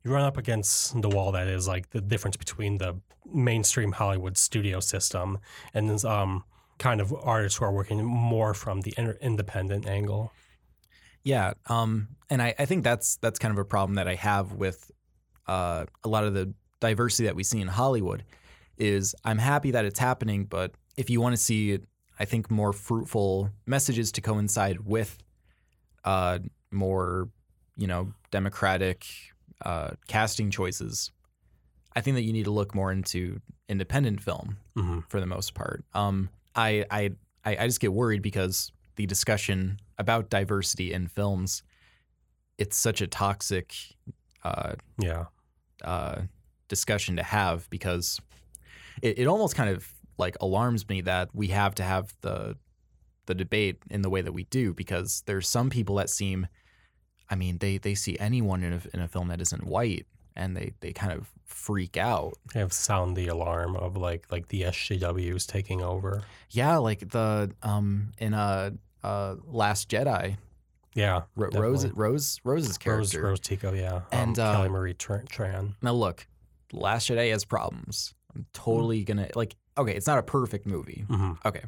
you 0.04 0.12
run 0.12 0.22
up 0.24 0.36
against 0.36 1.00
the 1.02 1.08
wall 1.08 1.32
that 1.32 1.48
is 1.48 1.66
like 1.66 1.90
the 1.90 2.00
difference 2.00 2.36
between 2.36 2.78
the 2.78 3.00
mainstream 3.24 3.92
Hollywood 3.92 4.36
studio 4.38 4.78
system 4.80 5.38
and 5.74 5.90
this, 5.90 6.04
um, 6.04 6.44
kind 6.78 7.00
of 7.00 7.12
artists 7.12 7.58
who 7.58 7.64
are 7.64 7.72
working 7.72 8.04
more 8.04 8.54
from 8.54 8.82
the 8.82 8.94
independent 9.20 9.86
angle. 9.86 10.32
Yeah, 11.22 11.54
um, 11.66 12.08
and 12.30 12.40
I, 12.40 12.54
I 12.58 12.66
think 12.66 12.84
that's 12.84 13.16
that's 13.16 13.38
kind 13.38 13.52
of 13.52 13.58
a 13.58 13.64
problem 13.64 13.94
that 13.96 14.06
I 14.08 14.14
have 14.14 14.52
with 14.52 14.90
uh, 15.46 15.86
a 16.04 16.08
lot 16.08 16.24
of 16.24 16.34
the 16.34 16.52
diversity 16.80 17.24
that 17.24 17.34
we 17.34 17.42
see 17.42 17.60
in 17.60 17.68
Hollywood. 17.68 18.24
Is 18.78 19.14
I'm 19.24 19.38
happy 19.38 19.70
that 19.70 19.84
it's 19.86 19.98
happening, 19.98 20.44
but 20.44 20.72
if 20.96 21.08
you 21.08 21.20
want 21.20 21.32
to 21.32 21.42
see, 21.42 21.78
I 22.18 22.26
think 22.26 22.50
more 22.50 22.72
fruitful 22.74 23.50
messages 23.64 24.12
to 24.12 24.20
coincide 24.20 24.80
with 24.80 25.16
uh, 26.04 26.40
more, 26.70 27.30
you 27.76 27.86
know, 27.86 28.12
democratic 28.30 29.06
uh, 29.64 29.92
casting 30.08 30.50
choices, 30.50 31.10
I 31.94 32.02
think 32.02 32.16
that 32.16 32.22
you 32.22 32.32
need 32.34 32.44
to 32.44 32.50
look 32.50 32.74
more 32.74 32.92
into 32.92 33.40
independent 33.68 34.20
film 34.22 34.58
Mhm. 34.76 35.04
for 35.08 35.20
the 35.20 35.26
most 35.26 35.54
part. 35.54 35.84
Um, 35.94 36.28
I, 36.56 36.84
I 36.90 37.10
I 37.44 37.56
I 37.56 37.66
just 37.66 37.80
get 37.80 37.92
worried 37.92 38.22
because 38.22 38.72
the 38.96 39.06
discussion 39.06 39.78
about 39.98 40.30
diversity 40.30 40.92
in 40.92 41.06
films, 41.06 41.62
it's 42.58 42.76
such 42.76 43.00
a 43.00 43.06
toxic 43.06 43.74
uh, 44.42 44.74
Yeah, 44.98 45.26
uh, 45.84 46.22
discussion 46.68 47.16
to 47.16 47.22
have 47.22 47.68
because 47.70 48.20
it, 49.02 49.18
it 49.18 49.26
almost 49.26 49.54
kind 49.54 49.70
of 49.70 49.88
like 50.18 50.36
alarms 50.40 50.88
me 50.88 51.02
that 51.02 51.28
we 51.34 51.48
have 51.48 51.74
to 51.76 51.82
have 51.82 52.14
the 52.22 52.56
the 53.26 53.34
debate 53.34 53.78
in 53.90 54.02
the 54.02 54.10
way 54.10 54.22
that 54.22 54.32
we 54.32 54.44
do 54.44 54.72
because 54.72 55.22
there's 55.26 55.48
some 55.48 55.68
people 55.68 55.96
that 55.96 56.08
seem 56.08 56.46
I 57.28 57.34
mean 57.34 57.58
they 57.58 57.78
they 57.78 57.94
see 57.94 58.16
anyone 58.18 58.62
in 58.62 58.72
a, 58.72 58.80
in 58.94 59.00
a 59.00 59.08
film 59.08 59.28
that 59.28 59.40
isn't 59.40 59.66
white 59.66 60.06
and 60.36 60.56
they 60.56 60.72
they 60.80 60.92
kind 60.92 61.12
of 61.12 61.30
freak 61.44 61.96
out 61.96 62.34
kind 62.52 62.64
of 62.64 62.72
sound 62.72 63.16
the 63.16 63.28
alarm 63.28 63.76
of 63.76 63.96
like 63.96 64.26
like 64.30 64.48
the 64.48 64.62
SJWs 64.62 65.46
taking 65.46 65.80
over. 65.82 66.22
yeah 66.50 66.76
like 66.76 67.08
the 67.10 67.50
um 67.62 68.12
in 68.18 68.34
a 68.34 68.72
uh, 69.04 69.36
Last 69.46 69.88
Jedi 69.88 70.36
Yeah, 70.94 71.22
Ro- 71.36 71.50
Rose. 71.52 71.86
Rose 71.92 72.40
Rose's 72.44 72.76
character 72.78 73.18
Rose 73.22 73.30
Rose 73.30 73.40
Tico, 73.40 73.72
yeah, 73.72 74.00
And, 74.10 74.38
um, 74.38 74.46
uh, 74.48 74.52
Kelly 74.56 74.68
Marie 74.70 74.94
Tran. 74.94 75.74
Now 75.82 75.92
look, 75.92 76.26
Last 76.72 77.08
Jedi 77.08 77.30
has 77.30 77.44
problems. 77.44 78.14
I'm 78.34 78.46
totally 78.52 79.04
gonna 79.04 79.28
like. 79.34 79.54
Okay, 79.78 79.94
it's 79.94 80.06
not 80.06 80.18
a 80.18 80.22
perfect 80.22 80.66
movie. 80.66 81.04
Mhm. 81.08 81.38
Okay, 81.44 81.62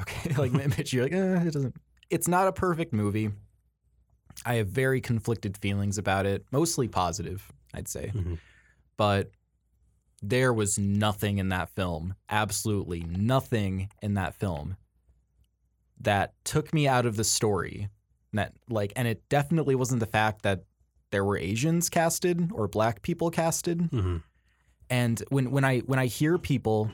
okay. 0.00 0.34
like 0.38 0.52
Mitch, 0.52 0.92
you're 0.92 1.04
like, 1.04 1.12
eh, 1.12 1.46
it 1.46 1.52
doesn't. 1.54 1.74
It's 2.10 2.28
not 2.28 2.46
a 2.48 2.52
perfect 2.52 2.92
movie. 2.92 3.30
I 4.44 4.54
have 4.56 4.68
very 4.68 5.00
conflicted 5.00 5.56
feelings 5.56 5.96
about 5.98 6.26
it, 6.26 6.44
mostly 6.52 6.88
positive, 6.88 7.50
I'd 7.74 7.88
say. 7.88 8.12
Mhm. 8.14 8.38
But 8.96 9.30
there 10.22 10.52
was 10.52 10.78
nothing 10.78 11.38
in 11.38 11.48
that 11.48 11.68
film, 11.70 12.14
absolutely 12.28 13.00
nothing 13.00 13.88
in 14.02 14.14
that 14.14 14.34
film 14.34 14.76
that 16.00 16.34
took 16.44 16.72
me 16.74 16.86
out 16.88 17.06
of 17.06 17.16
the 17.16 17.24
story. 17.24 17.88
That 18.32 18.54
like, 18.68 18.92
and 18.96 19.06
it 19.06 19.28
definitely 19.28 19.74
wasn't 19.74 20.00
the 20.00 20.06
fact 20.06 20.42
that 20.42 20.64
there 21.10 21.24
were 21.24 21.36
Asians 21.36 21.90
casted 21.90 22.50
or 22.52 22.66
black 22.66 23.02
people 23.02 23.30
casted. 23.30 23.90
Mhm. 23.90 24.22
And 24.88 25.22
when 25.28 25.50
when 25.50 25.64
I 25.64 25.80
when 25.80 25.98
I 25.98 26.06
hear 26.06 26.38
people 26.38 26.90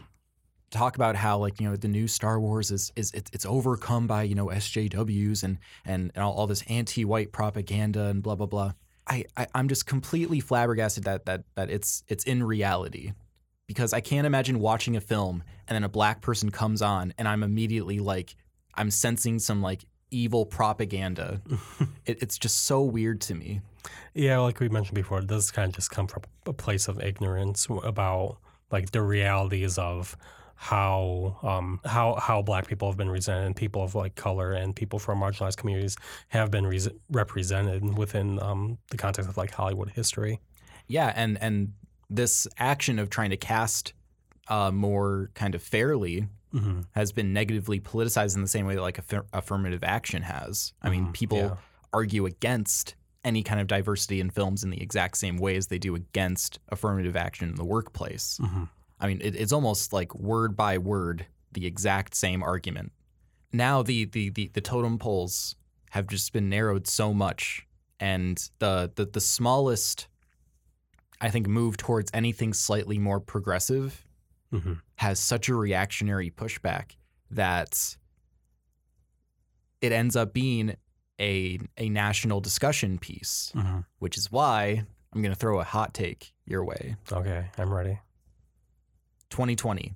talk 0.71 0.97
about 0.97 1.17
how 1.17 1.39
like 1.39 1.61
you 1.61 1.69
know 1.69 1.77
the 1.77 1.89
new 1.89 2.09
Star 2.09 2.41
Wars 2.41 2.71
is 2.71 2.93
is 2.97 3.11
it's, 3.13 3.31
it's 3.33 3.47
overcome 3.47 4.07
by 4.07 4.25
you 4.25 4.35
know 4.35 4.47
SJWs 4.51 5.43
and 5.45 5.59
and, 5.85 6.11
and 6.15 6.25
all, 6.25 6.33
all 6.33 6.47
this 6.47 6.63
anti-white 6.69 7.33
propaganda 7.33 8.07
and 8.07 8.23
blah 8.23 8.35
blah 8.35 8.47
blah. 8.47 8.73
I, 9.09 9.25
I 9.37 9.47
I'm 9.55 9.69
just 9.69 9.87
completely 9.87 10.41
flabbergasted 10.41 11.05
that 11.05 11.27
that 11.27 11.45
that 11.55 11.71
it's 11.71 12.05
it's 12.09 12.25
in 12.25 12.43
reality 12.43 13.13
because 13.67 13.93
I 13.93 14.01
can't 14.01 14.27
imagine 14.27 14.61
watching 14.61 14.97
a 14.97 15.01
film 15.01 15.43
and 15.69 15.75
then 15.75 15.85
a 15.85 15.89
black 15.89 16.21
person 16.23 16.51
comes 16.51 16.83
on 16.83 17.13
and 17.19 17.29
I'm 17.29 17.43
immediately 17.43 17.99
like 18.01 18.35
I'm 18.75 18.91
sensing 18.91 19.39
some 19.39 19.63
like 19.63 19.85
evil 20.11 20.47
propaganda. 20.47 21.41
it, 22.07 22.23
it's 22.23 22.39
just 22.39 22.65
so 22.65 22.83
weird 22.83 23.21
to 23.23 23.35
me. 23.35 23.61
Yeah, 24.15 24.39
like 24.39 24.59
we 24.61 24.69
mentioned 24.69 24.95
before, 24.95 25.19
it 25.19 25.27
does 25.27 25.51
kind 25.51 25.69
of 25.69 25.75
just 25.75 25.91
come 25.91 26.07
from 26.07 26.23
a 26.47 26.53
place 26.53 26.89
of 26.89 27.01
ignorance 27.01 27.69
about 27.85 28.39
like 28.71 28.91
the 28.91 29.03
realities 29.03 29.79
of 29.79 30.17
how 30.61 31.37
um 31.45 31.81
how 31.85 32.15
how 32.17 32.43
black 32.43 32.67
people 32.67 32.89
have 32.89 32.97
been 32.99 33.09
represented 33.09 33.47
and 33.47 33.55
people 33.55 33.83
of 33.85 33.95
like 33.95 34.17
color 34.17 34.51
and 34.53 34.75
people 34.75 34.99
from 34.99 35.21
marginalized 35.21 35.57
communities 35.57 35.97
have 36.29 36.51
been 36.51 36.67
re- 36.67 36.81
represented 37.11 37.97
within 37.97 38.43
um 38.43 38.77
the 38.91 38.97
context 38.97 39.31
of 39.31 39.37
like 39.37 39.53
Hollywood 39.53 39.91
history. 39.91 40.41
Yeah, 40.89 41.13
and 41.15 41.39
and 41.41 41.75
this 42.11 42.49
action 42.59 42.99
of 42.99 43.09
trying 43.09 43.31
to 43.31 43.37
cast 43.37 43.93
uh, 44.49 44.71
more 44.73 45.31
kind 45.35 45.55
of 45.55 45.63
fairly 45.63 46.27
Mhm. 46.55 46.87
has 46.93 47.13
been 47.13 47.33
negatively 47.35 47.79
politicized 47.79 48.35
in 48.35 48.41
the 48.41 48.49
same 48.49 48.65
way 48.67 48.75
that 48.75 48.81
like 48.81 48.97
affir- 48.97 49.27
affirmative 49.35 49.85
action 49.85 50.23
has. 50.23 50.73
I 50.83 50.89
mean, 50.89 51.09
Mhm, 51.09 51.13
people 51.13 51.39
yeah. 51.39 51.55
argue 51.93 52.25
against 52.25 52.95
any 53.23 53.43
kind 53.43 53.61
of 53.61 53.67
diversity 53.67 54.19
in 54.19 54.31
films 54.31 54.65
in 54.65 54.71
the 54.71 54.81
exact 54.83 55.19
same 55.19 55.37
way 55.37 55.57
as 55.57 55.67
they 55.67 55.79
do 55.79 55.95
against 55.95 56.59
affirmative 56.71 57.15
action 57.17 57.51
in 57.51 57.57
the 57.57 57.65
workplace. 57.67 58.39
Mhm. 58.43 58.71
I 59.01 59.07
mean, 59.07 59.21
it, 59.23 59.35
it's 59.37 59.53
almost 59.53 59.93
like 59.93 60.15
word 60.15 60.57
by 60.57 60.79
word 60.79 61.27
the 61.53 61.67
exact 61.67 62.15
same 62.15 62.43
argument. 62.43 62.93
Now 63.53 63.83
the 63.83 64.05
the 64.05 64.31
the, 64.31 64.49
the 64.53 64.61
totem 64.61 64.99
poles 64.99 65.57
have 65.91 66.07
just 66.07 66.33
been 66.33 66.49
narrowed 66.49 66.87
so 66.87 67.15
much, 67.15 67.67
and 68.01 68.37
the 68.59 68.91
the, 68.95 69.07
the 69.07 69.21
smallest, 69.21 70.09
I 71.21 71.31
think, 71.31 71.47
move 71.47 71.77
towards 71.77 72.11
anything 72.13 72.53
slightly 72.53 72.99
more 72.99 73.21
progressive 73.21 74.05
Mhm. 74.53 74.81
has 74.97 75.19
such 75.21 75.49
a 75.51 75.55
reactionary 75.55 76.31
pushback 76.31 76.93
that 77.31 77.97
it 79.81 79.93
ends 79.93 80.17
up 80.17 80.33
being 80.33 80.75
a 81.21 81.59
a 81.77 81.89
national 81.89 82.41
discussion 82.41 82.99
piece, 82.99 83.53
Mhm. 83.55 83.85
which 83.99 84.17
is 84.17 84.31
why 84.33 84.85
I'm 85.13 85.23
going 85.23 85.33
to 85.35 85.39
throw 85.39 85.61
a 85.61 85.65
hot 85.65 85.95
take 85.95 86.33
your 86.45 86.65
way. 86.65 86.97
Okay, 87.13 87.51
I'm 87.59 87.73
ready. 87.73 87.99
2020, 89.31 89.95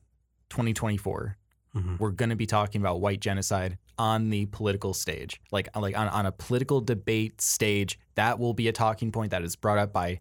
2024, 0.51 1.37
Mhm. 1.75 1.99
we're 1.99 2.11
going 2.11 2.29
to 2.29 2.37
be 2.37 2.47
talking 2.47 2.81
about 2.83 3.01
white 3.01 3.21
genocide 3.21 3.79
on 3.99 4.29
the 4.31 4.45
political 4.47 4.93
stage, 4.93 5.41
like 5.53 5.75
like 5.77 5.97
on, 5.97 6.09
on 6.09 6.27
a 6.27 6.33
political 6.33 6.81
debate 6.83 7.41
stage. 7.41 7.99
That 8.17 8.39
will 8.39 8.53
be 8.53 8.69
a 8.69 8.73
talking 8.73 9.11
point 9.11 9.31
that 9.31 9.43
is 9.43 9.57
brought 9.57 9.79
up 9.79 9.93
by 9.93 10.19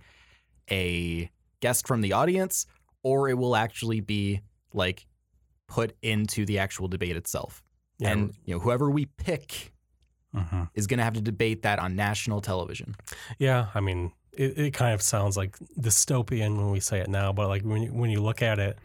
a 0.69 1.29
guest 1.59 1.87
from 1.87 2.01
the 2.01 2.13
audience, 2.13 2.65
or 3.03 3.27
it 3.27 3.37
will 3.37 3.55
actually 3.55 3.99
be 3.99 4.41
like 4.73 5.05
put 5.67 5.95
into 6.01 6.45
the 6.45 6.57
actual 6.59 6.87
debate 6.87 7.15
itself. 7.17 7.63
Yeah. 7.99 8.11
And 8.11 8.33
you 8.45 8.55
know, 8.55 8.59
whoever 8.61 8.89
we 8.89 9.05
pick 9.05 9.73
Mhm. 10.33 10.69
is 10.73 10.87
going 10.87 10.99
to 10.99 11.03
have 11.03 11.13
to 11.15 11.21
debate 11.21 11.63
that 11.63 11.77
on 11.79 11.95
national 11.97 12.39
television. 12.39 12.95
Yeah, 13.37 13.67
I 13.75 13.81
mean, 13.81 14.13
it, 14.31 14.57
it 14.57 14.71
kind 14.73 14.93
of 14.93 15.01
sounds 15.01 15.35
like 15.35 15.57
dystopian 15.77 16.55
when 16.55 16.71
we 16.71 16.79
say 16.79 16.99
it 17.01 17.09
now, 17.09 17.33
but 17.33 17.49
like 17.49 17.63
when 17.63 17.81
you, 17.83 17.89
when 17.93 18.09
you 18.09 18.21
look 18.21 18.41
at 18.41 18.57
it, 18.57 18.79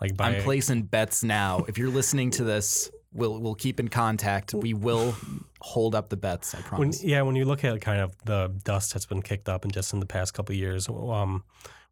like 0.00 0.16
by 0.16 0.30
I'm 0.30 0.42
placing 0.42 0.82
bets 0.82 1.22
now. 1.22 1.64
If 1.68 1.78
you're 1.78 1.90
listening 1.90 2.30
to 2.32 2.44
this, 2.44 2.90
we'll 3.12 3.38
we'll 3.40 3.54
keep 3.54 3.80
in 3.80 3.88
contact. 3.88 4.54
We 4.54 4.74
will 4.74 5.14
hold 5.60 5.94
up 5.94 6.08
the 6.08 6.16
bets. 6.16 6.54
I 6.54 6.58
when 6.58 6.66
promise. 6.66 7.04
yeah, 7.04 7.22
when 7.22 7.36
you 7.36 7.44
look 7.44 7.64
at 7.64 7.80
kind 7.80 8.00
of 8.00 8.14
the 8.24 8.52
dust 8.64 8.94
that's 8.94 9.06
been 9.06 9.22
kicked 9.22 9.48
up 9.48 9.64
and 9.64 9.72
just 9.72 9.92
in 9.92 10.00
the 10.00 10.06
past 10.06 10.34
couple 10.34 10.52
of 10.52 10.58
years, 10.58 10.88
um, 10.88 11.44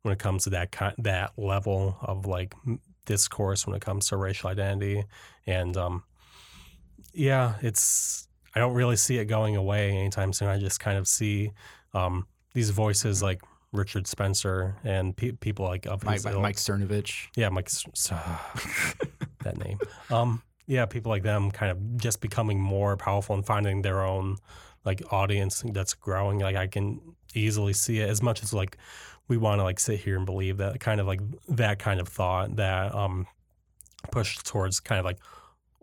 when 0.02 0.12
it 0.12 0.18
comes 0.18 0.44
to 0.44 0.50
that 0.50 0.74
that 0.98 1.32
level 1.36 1.96
of 2.02 2.26
like 2.26 2.54
discourse 3.06 3.66
when 3.66 3.74
it 3.74 3.80
comes 3.80 4.08
to 4.08 4.16
racial 4.16 4.50
identity 4.50 5.04
and 5.46 5.76
um, 5.76 6.02
Yeah, 7.12 7.54
it's. 7.62 8.28
I 8.54 8.58
don't 8.58 8.74
really 8.74 8.96
see 8.96 9.18
it 9.18 9.26
going 9.26 9.54
away 9.54 9.90
anytime 9.90 10.32
soon. 10.32 10.48
I 10.48 10.58
just 10.58 10.80
kind 10.80 10.96
of 10.96 11.06
see 11.06 11.52
um, 11.92 12.26
these 12.54 12.70
voices 12.70 13.22
like 13.22 13.42
Richard 13.76 14.06
Spencer 14.06 14.76
and 14.84 15.16
pe- 15.16 15.32
people 15.32 15.64
like 15.64 15.86
of 15.86 16.04
Mike, 16.04 16.14
his 16.14 16.24
Mike. 16.24 16.36
Mike 16.36 16.56
Cernovich. 16.56 17.28
Yeah, 17.36 17.48
Mike. 17.50 17.70
That 19.44 19.58
name. 19.58 19.78
Um, 20.10 20.42
yeah, 20.66 20.86
people 20.86 21.10
like 21.10 21.22
them 21.22 21.52
kind 21.52 21.70
of 21.70 21.98
just 21.98 22.20
becoming 22.20 22.60
more 22.60 22.96
powerful 22.96 23.36
and 23.36 23.46
finding 23.46 23.82
their 23.82 24.02
own 24.04 24.38
like 24.84 25.00
audience 25.12 25.62
that's 25.66 25.94
growing. 25.94 26.40
Like 26.40 26.56
I 26.56 26.66
can 26.66 27.00
easily 27.34 27.72
see 27.72 28.00
it 28.00 28.10
as 28.10 28.22
much 28.22 28.42
as 28.42 28.52
like 28.52 28.76
we 29.28 29.36
want 29.36 29.60
to 29.60 29.62
like 29.62 29.78
sit 29.78 30.00
here 30.00 30.16
and 30.16 30.26
believe 30.26 30.56
that 30.56 30.80
kind 30.80 31.00
of 31.00 31.06
like 31.06 31.20
that 31.48 31.78
kind 31.78 32.00
of 32.00 32.08
thought 32.08 32.56
that 32.56 32.94
um 32.94 33.26
push 34.10 34.38
towards 34.38 34.80
kind 34.80 34.98
of 34.98 35.04
like 35.04 35.18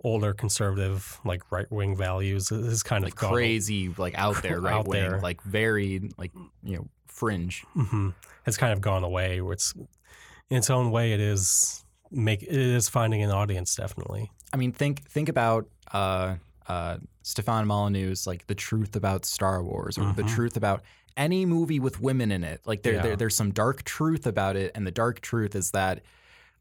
older 0.04 0.34
conservative 0.34 1.20
like 1.24 1.42
right 1.52 1.72
wing 1.72 1.96
values 1.96 2.52
is 2.52 2.84
kind 2.84 3.04
Like 3.04 3.14
of 3.14 3.20
gone- 3.20 3.34
crazy, 3.34 3.90
like 3.98 4.16
out 4.18 4.42
there, 4.44 4.60
right 4.60 4.74
Out 4.74 4.88
wing, 4.88 5.02
there. 5.02 5.20
like 5.22 5.42
very, 5.44 6.10
like 6.18 6.32
you 6.64 6.78
know, 6.78 6.88
fringe. 7.08 7.64
hmm 7.74 8.10
It's 8.46 8.58
kind 8.58 8.74
of 8.74 8.82
gone 8.82 9.04
away. 9.04 9.40
Where 9.42 9.54
it's 9.54 9.74
in 10.50 10.58
its 10.58 10.70
own 10.70 10.92
way, 10.92 11.14
it 11.14 11.20
is 11.20 11.84
make 12.12 12.44
it 12.44 12.50
is 12.52 12.90
finding 12.90 13.24
an 13.24 13.32
audience 13.32 13.76
definitely. 13.76 14.30
I 14.52 14.58
mean, 14.58 14.72
think 14.74 15.08
think 15.10 15.30
about 15.30 15.68
uh, 15.94 16.36
uh, 16.68 16.98
Stefan 17.22 17.66
Molyneux's 17.68 18.28
like 18.28 18.46
the 18.48 18.56
truth 18.56 18.96
about 18.96 19.26
Star 19.26 19.64
Wars 19.64 19.98
or 19.98 20.12
the 20.14 20.24
truth 20.24 20.58
about 20.58 20.82
any 21.16 21.46
movie 21.46 21.80
with 21.80 22.02
women 22.02 22.32
in 22.32 22.44
it. 22.44 22.60
Like 22.66 22.84
there, 22.84 22.94
Yeah. 22.96 23.02
there 23.04 23.16
there's 23.16 23.36
some 23.36 23.52
dark 23.52 23.84
truth 23.84 24.28
about 24.28 24.56
it, 24.58 24.72
and 24.76 24.86
the 24.86 24.92
dark 24.92 25.22
truth 25.22 25.56
is 25.56 25.72
that 25.72 26.02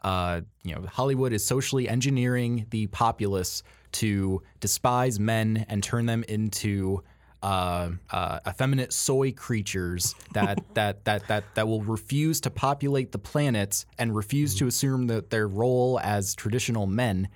uh, 0.02 0.40
you 0.62 0.74
know 0.74 0.86
Hollywood 0.86 1.32
is 1.32 1.44
socially 1.44 1.88
engineering 1.88 2.66
the 2.70 2.86
populace 2.88 3.62
to 3.92 4.42
despise 4.60 5.20
men 5.20 5.66
and 5.68 5.82
turn 5.82 6.06
them 6.06 6.24
into 6.28 7.02
uh, 7.42 7.90
uh, 8.10 8.38
effeminate 8.46 8.92
soy 8.92 9.32
creatures 9.32 10.14
that, 10.32 10.62
that 10.74 11.04
that 11.04 11.26
that 11.28 11.44
that 11.54 11.66
will 11.66 11.82
refuse 11.82 12.40
to 12.40 12.50
populate 12.50 13.12
the 13.12 13.18
planet 13.18 13.84
and 13.98 14.14
refuse 14.14 14.54
to 14.56 14.66
assume 14.66 15.08
that 15.08 15.30
their 15.30 15.48
role 15.48 15.98
as 16.02 16.34
traditional 16.34 16.86
men. 16.86 17.28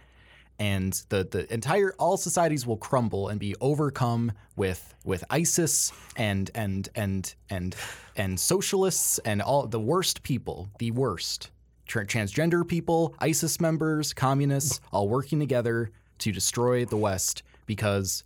And 0.59 0.95
the 1.11 1.25
the 1.25 1.53
entire 1.53 1.93
all 1.99 2.17
societies 2.17 2.67
will 2.67 2.79
crumble 2.79 3.29
and 3.29 3.39
be 3.39 3.55
overcome 3.61 4.33
with 4.57 4.95
with 5.05 5.23
ISIS 5.29 5.93
and 6.17 6.51
and 6.55 6.89
and 6.95 7.35
and 7.51 7.77
and 8.17 8.41
socialists 8.41 9.19
and 9.19 9.43
all 9.43 9.67
the 9.67 9.81
worst 9.81 10.23
people, 10.23 10.71
the 10.79 10.93
worst 10.93 11.51
Tra- 11.87 12.07
transgender 12.07 12.67
people, 12.67 13.15
ISIS 13.21 13.61
members, 13.61 14.13
communists, 14.13 14.81
all 14.93 15.09
working 15.09 15.39
together 15.39 15.91
to 16.19 16.33
destroy 16.33 16.85
the 16.85 16.97
West 16.97 17.43
because 17.67 18.25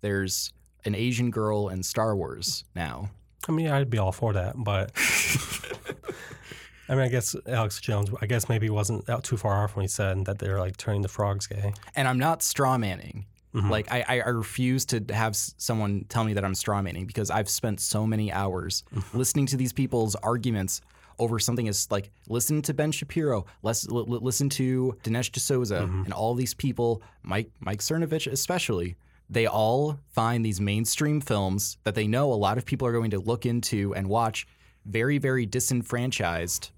there's 0.00 0.52
an 0.84 0.94
Asian 0.94 1.30
girl 1.30 1.68
in 1.68 1.82
Star 1.82 2.16
Wars 2.16 2.64
now. 2.74 3.10
I 3.48 3.52
mean, 3.52 3.68
I'd 3.68 3.90
be 3.90 3.98
all 3.98 4.12
for 4.12 4.32
that, 4.34 4.54
but 4.56 4.92
I 6.88 6.94
mean, 6.94 7.04
I 7.04 7.08
guess 7.08 7.36
Alex 7.46 7.80
Jones, 7.80 8.10
I 8.20 8.26
guess 8.26 8.48
maybe 8.48 8.70
wasn't 8.70 9.08
out 9.08 9.24
too 9.24 9.36
far 9.36 9.62
off 9.62 9.76
when 9.76 9.84
he 9.84 9.88
said 9.88 10.24
that 10.24 10.38
they're 10.38 10.58
like 10.58 10.76
turning 10.76 11.02
the 11.02 11.08
frogs 11.08 11.46
gay. 11.46 11.74
and 11.94 12.08
I'm 12.08 12.18
not 12.18 12.42
straw 12.42 12.78
manning. 12.78 13.26
Mm-hmm. 13.54 13.70
Like 13.70 13.90
I, 13.90 14.04
I, 14.06 14.20
I 14.20 14.28
refuse 14.28 14.84
to 14.86 15.02
have 15.10 15.34
someone 15.34 16.04
tell 16.08 16.24
me 16.24 16.34
that 16.34 16.44
I'm 16.44 16.54
straw 16.54 16.82
manning 16.82 17.06
because 17.06 17.30
I've 17.30 17.48
spent 17.48 17.80
so 17.80 18.06
many 18.06 18.30
hours 18.30 18.84
mm-hmm. 18.94 19.16
listening 19.16 19.46
to 19.46 19.56
these 19.56 19.72
people's 19.72 20.14
arguments 20.16 20.80
over 21.18 21.38
something 21.38 21.68
as 21.68 21.90
like 21.90 22.10
listen 22.28 22.62
to 22.62 22.74
Ben 22.74 22.92
Shapiro, 22.92 23.46
let's 23.62 23.88
l- 23.88 24.04
listen 24.06 24.48
to 24.50 24.96
Dinesh 25.02 25.30
D'Souza, 25.32 25.82
and 26.04 26.12
all 26.12 26.34
these 26.34 26.54
people, 26.54 27.02
Mike 27.22 27.50
Mike 27.60 27.80
Cernovich 27.80 28.30
especially. 28.30 28.96
They 29.30 29.46
all 29.46 29.98
find 30.08 30.44
these 30.44 30.58
mainstream 30.60 31.20
films 31.20 31.76
that 31.84 31.94
they 31.94 32.06
know 32.06 32.32
a 32.32 32.34
lot 32.34 32.56
of 32.56 32.64
people 32.64 32.88
are 32.88 32.92
going 32.92 33.10
to 33.10 33.18
look 33.18 33.44
into 33.44 33.94
and 33.94 34.08
watch 34.08 34.46
very 34.86 35.18
very 35.18 35.44
disenfranchised 35.44 36.70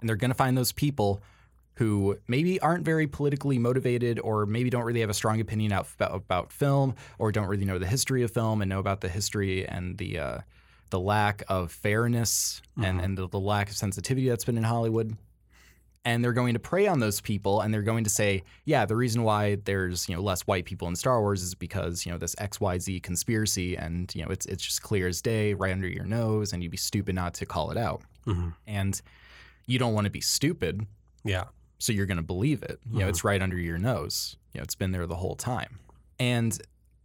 and 0.00 0.08
they're 0.08 0.16
going 0.16 0.30
to 0.30 0.36
find 0.36 0.56
those 0.56 0.70
people 0.70 1.22
who 1.76 2.18
maybe 2.28 2.60
aren't 2.60 2.84
very 2.84 3.06
politically 3.06 3.58
motivated 3.58 4.20
or 4.20 4.46
maybe 4.46 4.70
don't 4.70 4.84
really 4.84 5.00
have 5.00 5.10
a 5.10 5.14
strong 5.14 5.40
opinion 5.40 5.72
out 5.72 5.88
about, 5.96 6.14
about 6.14 6.52
film 6.52 6.94
or 7.18 7.32
don't 7.32 7.48
really 7.48 7.64
know 7.64 7.78
the 7.78 7.86
history 7.86 8.22
of 8.22 8.30
film 8.30 8.62
and 8.62 8.68
know 8.68 8.78
about 8.78 9.00
the 9.00 9.08
history 9.08 9.66
and 9.66 9.98
the 9.98 10.18
uh, 10.18 10.38
the 10.90 11.00
lack 11.00 11.42
of 11.48 11.72
fairness 11.72 12.62
and, 12.82 13.00
and 13.00 13.16
the, 13.18 13.28
the 13.28 13.40
lack 13.40 13.68
of 13.70 13.76
sensitivity 13.76 14.28
that's 14.28 14.44
been 14.44 14.56
in 14.58 14.64
Hollywood. 14.64 15.16
And 16.06 16.22
they're 16.22 16.34
going 16.34 16.52
to 16.52 16.60
prey 16.60 16.86
on 16.86 17.00
those 17.00 17.22
people 17.22 17.62
and 17.62 17.72
they're 17.72 17.80
going 17.80 18.04
to 18.04 18.10
say, 18.10 18.42
yeah, 18.66 18.84
the 18.84 18.94
reason 18.94 19.22
why 19.22 19.54
there's, 19.64 20.06
you 20.06 20.14
know, 20.14 20.20
less 20.20 20.42
white 20.42 20.66
people 20.66 20.86
in 20.86 20.94
Star 20.96 21.18
Wars 21.22 21.42
is 21.42 21.54
because, 21.54 22.04
you 22.04 22.12
know, 22.12 22.18
this 22.18 22.34
XYZ 22.34 23.02
conspiracy 23.02 23.74
and, 23.76 24.14
you 24.14 24.22
know, 24.22 24.28
it's 24.30 24.44
it's 24.44 24.62
just 24.62 24.82
clear 24.82 25.08
as 25.08 25.22
day 25.22 25.54
right 25.54 25.72
under 25.72 25.88
your 25.88 26.04
nose 26.04 26.52
and 26.52 26.62
you'd 26.62 26.70
be 26.70 26.76
stupid 26.76 27.14
not 27.14 27.32
to 27.34 27.46
call 27.46 27.70
it 27.70 27.78
out. 27.78 28.02
And 28.66 29.00
you 29.66 29.78
don't 29.78 29.94
want 29.94 30.04
to 30.04 30.10
be 30.10 30.20
stupid 30.20 30.86
Yeah. 31.24 31.44
so 31.78 31.90
you're 31.94 32.06
going 32.06 32.18
to 32.18 32.22
believe 32.22 32.62
it. 32.62 32.80
You 32.92 32.98
know, 33.00 33.06
Mhm. 33.06 33.08
it's 33.10 33.24
right 33.24 33.40
under 33.40 33.56
your 33.58 33.78
nose. 33.78 34.36
You 34.52 34.58
know, 34.60 34.62
it's 34.64 34.74
been 34.74 34.92
there 34.92 35.06
the 35.06 35.16
whole 35.16 35.36
time, 35.36 35.78
and 36.18 36.56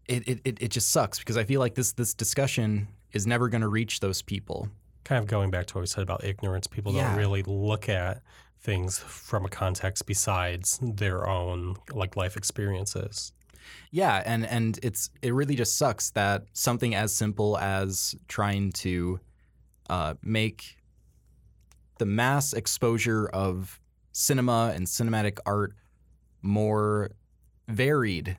it 0.08 0.28
it, 0.28 0.42
it, 0.44 0.58
it 0.62 0.68
just 0.72 0.90
sucks 0.92 1.20
because 1.20 1.38
I 1.38 1.46
feel 1.46 1.60
like 1.62 1.76
this 1.76 1.94
this 1.94 2.14
discussion 2.14 2.88
is 3.14 3.26
never 3.28 3.50
going 3.50 3.62
to 3.62 3.68
reach 3.68 4.00
those 4.00 4.22
people. 4.22 4.70
Kind 5.04 5.20
of 5.24 5.28
going 5.28 5.50
back 5.52 5.66
to 5.68 5.76
what 5.76 5.82
we 5.82 5.88
said 5.88 6.04
about 6.04 6.24
ignorance, 6.24 6.68
people 6.68 6.94
Yeah. 6.94 7.10
don't 7.10 7.18
really 7.18 7.44
look 7.44 7.90
at 7.90 8.22
things 8.62 9.00
from 9.00 9.46
a 9.46 9.50
context 9.50 10.06
besides 10.06 10.80
their 10.82 11.28
own 11.28 11.76
like 11.92 12.16
life 12.16 12.36
experiences. 12.38 13.32
Yeah, 13.92 14.22
and 14.26 14.46
and 14.46 14.80
it's 14.84 15.10
it 15.22 15.34
really 15.34 15.56
just 15.56 15.78
sucks 15.78 16.12
that 16.12 16.46
something 16.54 16.96
as 16.96 17.16
simple 17.16 17.58
as 17.58 18.16
trying 18.28 18.72
to 18.74 19.20
uh, 19.90 20.16
make 20.24 20.78
the 22.00 22.06
mass 22.06 22.54
exposure 22.54 23.28
of 23.28 23.80
cinema 24.12 24.72
and 24.76 24.86
cinematic 24.88 25.38
art 25.46 25.74
more 26.42 27.12
varied 27.68 28.38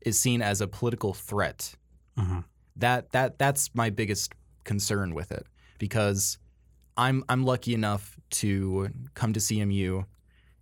is 0.00 0.18
seen 0.20 0.42
as 0.42 0.60
a 0.60 0.66
political 0.66 1.14
threat. 1.14 1.74
Mhm. 2.18 2.44
That 2.76 3.12
that 3.12 3.38
that's 3.38 3.70
my 3.74 3.90
biggest 3.90 4.32
concern 4.64 5.14
with 5.14 5.30
it 5.30 5.46
because 5.78 6.38
I'm 6.96 7.24
I'm 7.28 7.44
lucky 7.44 7.74
enough 7.74 8.18
to 8.30 8.90
come 9.14 9.32
to 9.32 9.40
CMU 9.40 10.04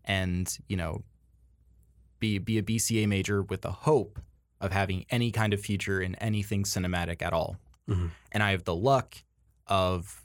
and 0.04 0.58
you 0.68 0.76
know 0.76 1.02
be 2.18 2.38
be 2.38 2.58
a 2.58 2.62
BCA 2.62 3.06
major 3.08 3.42
with 3.42 3.62
the 3.62 3.72
hope 3.72 4.18
of 4.60 4.72
having 4.72 5.04
any 5.10 5.30
kind 5.30 5.52
of 5.52 5.60
future 5.60 6.00
in 6.00 6.14
anything 6.16 6.62
cinematic 6.64 7.20
at 7.22 7.32
all. 7.32 7.56
Mhm. 7.88 8.10
And 8.30 8.42
I 8.42 8.52
have 8.52 8.64
the 8.64 8.76
luck 8.76 9.16
of 9.66 10.22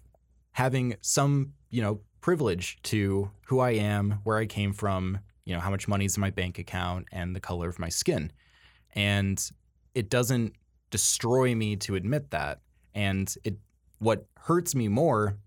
having 0.52 0.96
some, 1.02 1.54
you 1.70 1.82
know, 1.82 2.02
privilege 2.22 2.78
to 2.84 3.32
who 3.48 3.60
I 3.60 3.72
am, 3.72 4.20
where 4.24 4.38
I 4.38 4.46
came 4.46 4.74
from, 4.74 5.20
you 5.46 5.54
know, 5.56 5.60
how 5.60 5.70
much 5.72 5.88
money 5.88 6.06
is 6.06 6.18
in 6.18 6.22
my 6.22 6.30
bank 6.30 6.60
account 6.60 7.08
and 7.12 7.36
the 7.36 7.40
color 7.40 7.68
of 7.68 7.80
my 7.80 7.90
skin. 7.90 8.32
And 8.94 9.44
it 9.96 10.10
doesn't 10.10 10.54
destroy 10.90 11.56
me 11.56 11.76
to 11.78 11.96
admit 11.96 12.32
that. 12.32 12.60
And 12.94 13.34
it 13.44 13.58
what 14.00 14.26
hurts 14.38 14.76
me 14.76 14.88
more 14.88 15.38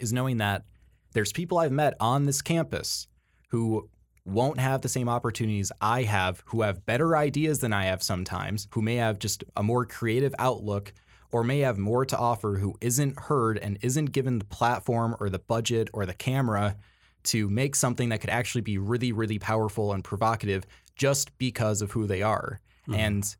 is 0.00 0.12
knowing 0.12 0.38
that 0.38 0.64
there's 1.12 1.32
people 1.32 1.58
I've 1.58 1.72
met 1.72 1.94
on 2.00 2.26
this 2.26 2.42
campus 2.42 3.06
who 3.48 3.88
won't 4.24 4.60
have 4.60 4.80
the 4.80 4.88
same 4.88 5.08
opportunities 5.08 5.72
I 5.80 6.02
have, 6.02 6.42
who 6.46 6.62
have 6.62 6.84
better 6.86 7.16
ideas 7.16 7.60
than 7.60 7.72
I 7.72 7.84
have 7.84 8.02
sometimes, 8.02 8.68
who 8.72 8.82
may 8.82 8.96
have 8.96 9.18
just 9.18 9.44
a 9.56 9.62
more 9.62 9.84
creative 9.84 10.34
outlook 10.38 10.92
or 11.32 11.44
may 11.44 11.60
have 11.60 11.78
more 11.78 12.04
to 12.04 12.18
offer 12.18 12.56
who 12.56 12.74
isn't 12.80 13.18
heard 13.18 13.58
and 13.58 13.78
isn't 13.82 14.06
given 14.06 14.38
the 14.38 14.44
platform 14.44 15.16
or 15.20 15.30
the 15.30 15.38
budget 15.38 15.88
or 15.92 16.06
the 16.06 16.14
camera 16.14 16.76
to 17.22 17.48
make 17.48 17.76
something 17.76 18.08
that 18.08 18.20
could 18.20 18.30
actually 18.30 18.62
be 18.62 18.78
really, 18.78 19.12
really 19.12 19.38
powerful 19.38 19.92
and 19.92 20.02
provocative 20.02 20.66
just 20.96 21.36
because 21.38 21.82
of 21.82 21.92
who 21.92 22.06
they 22.06 22.22
are. 22.22 22.60
Mm-hmm. 22.88 22.94
And 22.94 23.36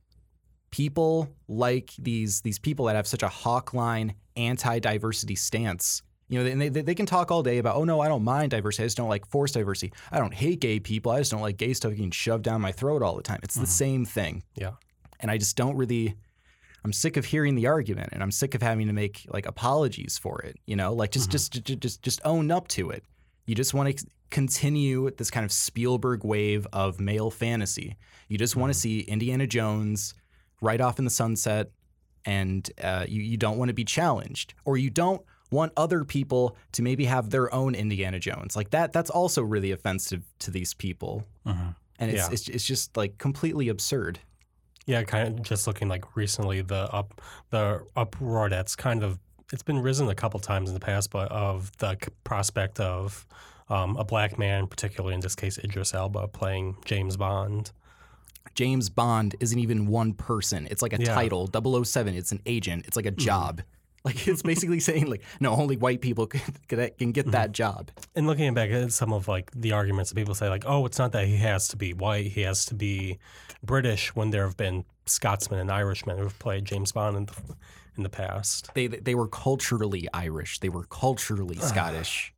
people 0.70 1.28
like 1.48 1.92
these 1.98 2.40
these 2.42 2.58
people 2.58 2.86
that 2.86 2.96
have 2.96 3.06
such 3.06 3.22
a 3.22 3.28
hawkline 3.28 4.14
anti-diversity 4.36 5.34
stance 5.34 6.02
you 6.30 6.38
know, 6.38 6.48
and 6.48 6.60
they, 6.60 6.68
they, 6.68 6.82
they 6.82 6.94
can 6.94 7.06
talk 7.06 7.32
all 7.32 7.42
day 7.42 7.58
about, 7.58 7.74
oh 7.74 7.82
no, 7.82 8.00
I 8.00 8.06
don't 8.06 8.22
mind 8.22 8.52
diversity. 8.52 8.84
I 8.84 8.86
just 8.86 8.96
don't 8.96 9.08
like 9.08 9.26
forced 9.26 9.54
diversity. 9.54 9.92
I 10.12 10.20
don't 10.20 10.32
hate 10.32 10.60
gay 10.60 10.78
people. 10.78 11.10
I 11.10 11.18
just 11.18 11.32
don't 11.32 11.40
like 11.42 11.56
gay 11.56 11.74
stuff 11.74 11.90
getting 11.90 12.12
shoved 12.12 12.44
down 12.44 12.60
my 12.60 12.70
throat 12.70 13.02
all 13.02 13.16
the 13.16 13.22
time. 13.22 13.40
It's 13.42 13.56
the 13.56 13.62
mm-hmm. 13.62 13.68
same 13.68 14.04
thing. 14.04 14.44
Yeah. 14.54 14.72
And 15.18 15.28
I 15.28 15.38
just 15.38 15.56
don't 15.56 15.76
really, 15.76 16.14
I'm 16.84 16.92
sick 16.92 17.16
of 17.16 17.24
hearing 17.24 17.56
the 17.56 17.66
argument 17.66 18.10
and 18.12 18.22
I'm 18.22 18.30
sick 18.30 18.54
of 18.54 18.62
having 18.62 18.86
to 18.86 18.92
make 18.92 19.26
like 19.28 19.44
apologies 19.44 20.18
for 20.18 20.40
it. 20.42 20.56
You 20.66 20.76
know, 20.76 20.92
like 20.92 21.10
just, 21.10 21.30
mm-hmm. 21.30 21.32
just, 21.32 21.64
just, 21.64 21.80
just, 21.80 22.02
just 22.02 22.20
own 22.24 22.52
up 22.52 22.68
to 22.68 22.90
it. 22.90 23.02
You 23.46 23.56
just 23.56 23.74
want 23.74 23.98
to 23.98 24.06
continue 24.30 25.10
this 25.10 25.32
kind 25.32 25.44
of 25.44 25.50
Spielberg 25.50 26.22
wave 26.22 26.64
of 26.72 27.00
male 27.00 27.32
fantasy. 27.32 27.96
You 28.28 28.38
just 28.38 28.54
want 28.54 28.72
to 28.72 28.76
mm-hmm. 28.76 28.82
see 28.82 29.00
Indiana 29.00 29.48
Jones 29.48 30.14
right 30.60 30.80
off 30.80 30.98
in 30.98 31.04
the 31.04 31.10
sunset 31.10 31.70
and 32.24 32.70
uh, 32.82 33.06
you, 33.08 33.22
you 33.22 33.36
don't 33.36 33.58
want 33.58 33.68
to 33.68 33.74
be 33.74 33.84
challenged 33.84 34.54
or 34.64 34.76
you 34.76 34.90
don't 34.90 35.22
want 35.50 35.72
other 35.76 36.04
people 36.04 36.56
to 36.72 36.82
maybe 36.82 37.04
have 37.06 37.30
their 37.30 37.52
own 37.52 37.74
Indiana 37.74 38.18
Jones. 38.20 38.54
Like 38.56 38.70
that 38.70 38.92
that's 38.92 39.10
also 39.10 39.42
really 39.42 39.72
offensive 39.72 40.22
to 40.40 40.50
these 40.50 40.74
people. 40.74 41.24
and 41.44 42.10
it's 42.10 42.14
Yeah. 42.14 42.28
it's, 42.32 42.48
it's 42.48 42.64
just 42.64 42.96
like 42.96 43.18
completely 43.18 43.68
absurd. 43.68 44.20
Yeah, 44.86 45.02
kind 45.02 45.38
of 45.38 45.42
just 45.44 45.66
looking 45.66 45.88
like 45.88 46.16
recently 46.16 46.62
the 46.62 46.90
up 46.92 47.20
the 47.50 47.84
uproar 47.96 48.48
that's 48.48 48.74
kind 48.76 49.02
of 49.02 49.18
it's 49.52 49.62
been 49.62 49.78
risen 49.80 50.08
a 50.08 50.14
couple 50.14 50.38
times 50.40 50.70
in 50.70 50.74
the 50.74 50.80
past, 50.80 51.10
but 51.10 51.30
of 51.32 51.76
the 51.78 51.96
prospect 52.22 52.78
of 52.78 53.26
um, 53.68 53.96
a 53.96 54.04
black 54.04 54.38
man, 54.38 54.66
particularly 54.66 55.14
in 55.14 55.20
this 55.20 55.34
case 55.34 55.58
Idris 55.58 55.94
Elba, 55.94 56.28
playing 56.28 56.76
James 56.84 57.16
Bond. 57.16 57.72
James 58.54 58.90
Bond 58.90 59.36
isn't 59.40 59.58
even 59.58 59.86
one 59.86 60.12
person. 60.12 60.66
It's 60.70 60.82
like 60.82 60.92
a 60.92 61.00
Yeah. 61.00 61.14
title. 61.14 61.46
007, 61.46 62.14
it's 62.14 62.32
an 62.32 62.40
agent. 62.46 62.86
It's 62.86 62.96
like 62.96 63.06
a 63.06 63.10
hmm. 63.10 63.18
job. 63.18 63.62
Like 64.02 64.26
it's 64.26 64.40
basically 64.40 64.80
saying 64.90 65.10
like 65.10 65.22
no, 65.40 65.52
only 65.52 65.76
white 65.76 66.00
people 66.00 66.26
can, 66.26 66.40
can 66.98 67.12
get 67.12 67.26
hmm. 67.26 67.32
that 67.32 67.52
job. 67.52 67.90
And 68.14 68.26
looking 68.26 68.54
back 68.54 68.70
at 68.70 68.92
some 68.92 69.12
of 69.12 69.28
like 69.28 69.50
the 69.54 69.72
arguments 69.72 70.08
that 70.08 70.16
people 70.16 70.34
say, 70.34 70.48
like, 70.48 70.64
oh, 70.66 70.86
it's 70.86 70.98
not 70.98 71.12
that 71.12 71.26
he 71.26 71.36
has 71.36 71.68
to 71.68 71.76
be 71.76 71.92
white, 71.92 72.28
he 72.28 72.40
has 72.40 72.64
to 72.64 72.74
be 72.74 73.18
British. 73.62 74.14
When 74.16 74.30
there 74.30 74.46
have 74.46 74.56
been 74.56 74.86
Scotsmen 75.10 75.60
and 75.60 75.70
Irishmen 75.70 76.18
who've 76.18 76.38
played 76.38 76.64
James 76.64 76.92
Bond 76.92 77.16
in 77.16 77.26
the, 77.26 77.34
in 77.96 78.02
the 78.02 78.08
past. 78.08 78.70
They 78.74 78.86
they 78.86 79.14
were 79.14 79.28
culturally 79.28 80.08
Irish. 80.14 80.60
They 80.60 80.68
were 80.68 80.84
culturally 80.84 81.56
Scottish. 81.56 82.32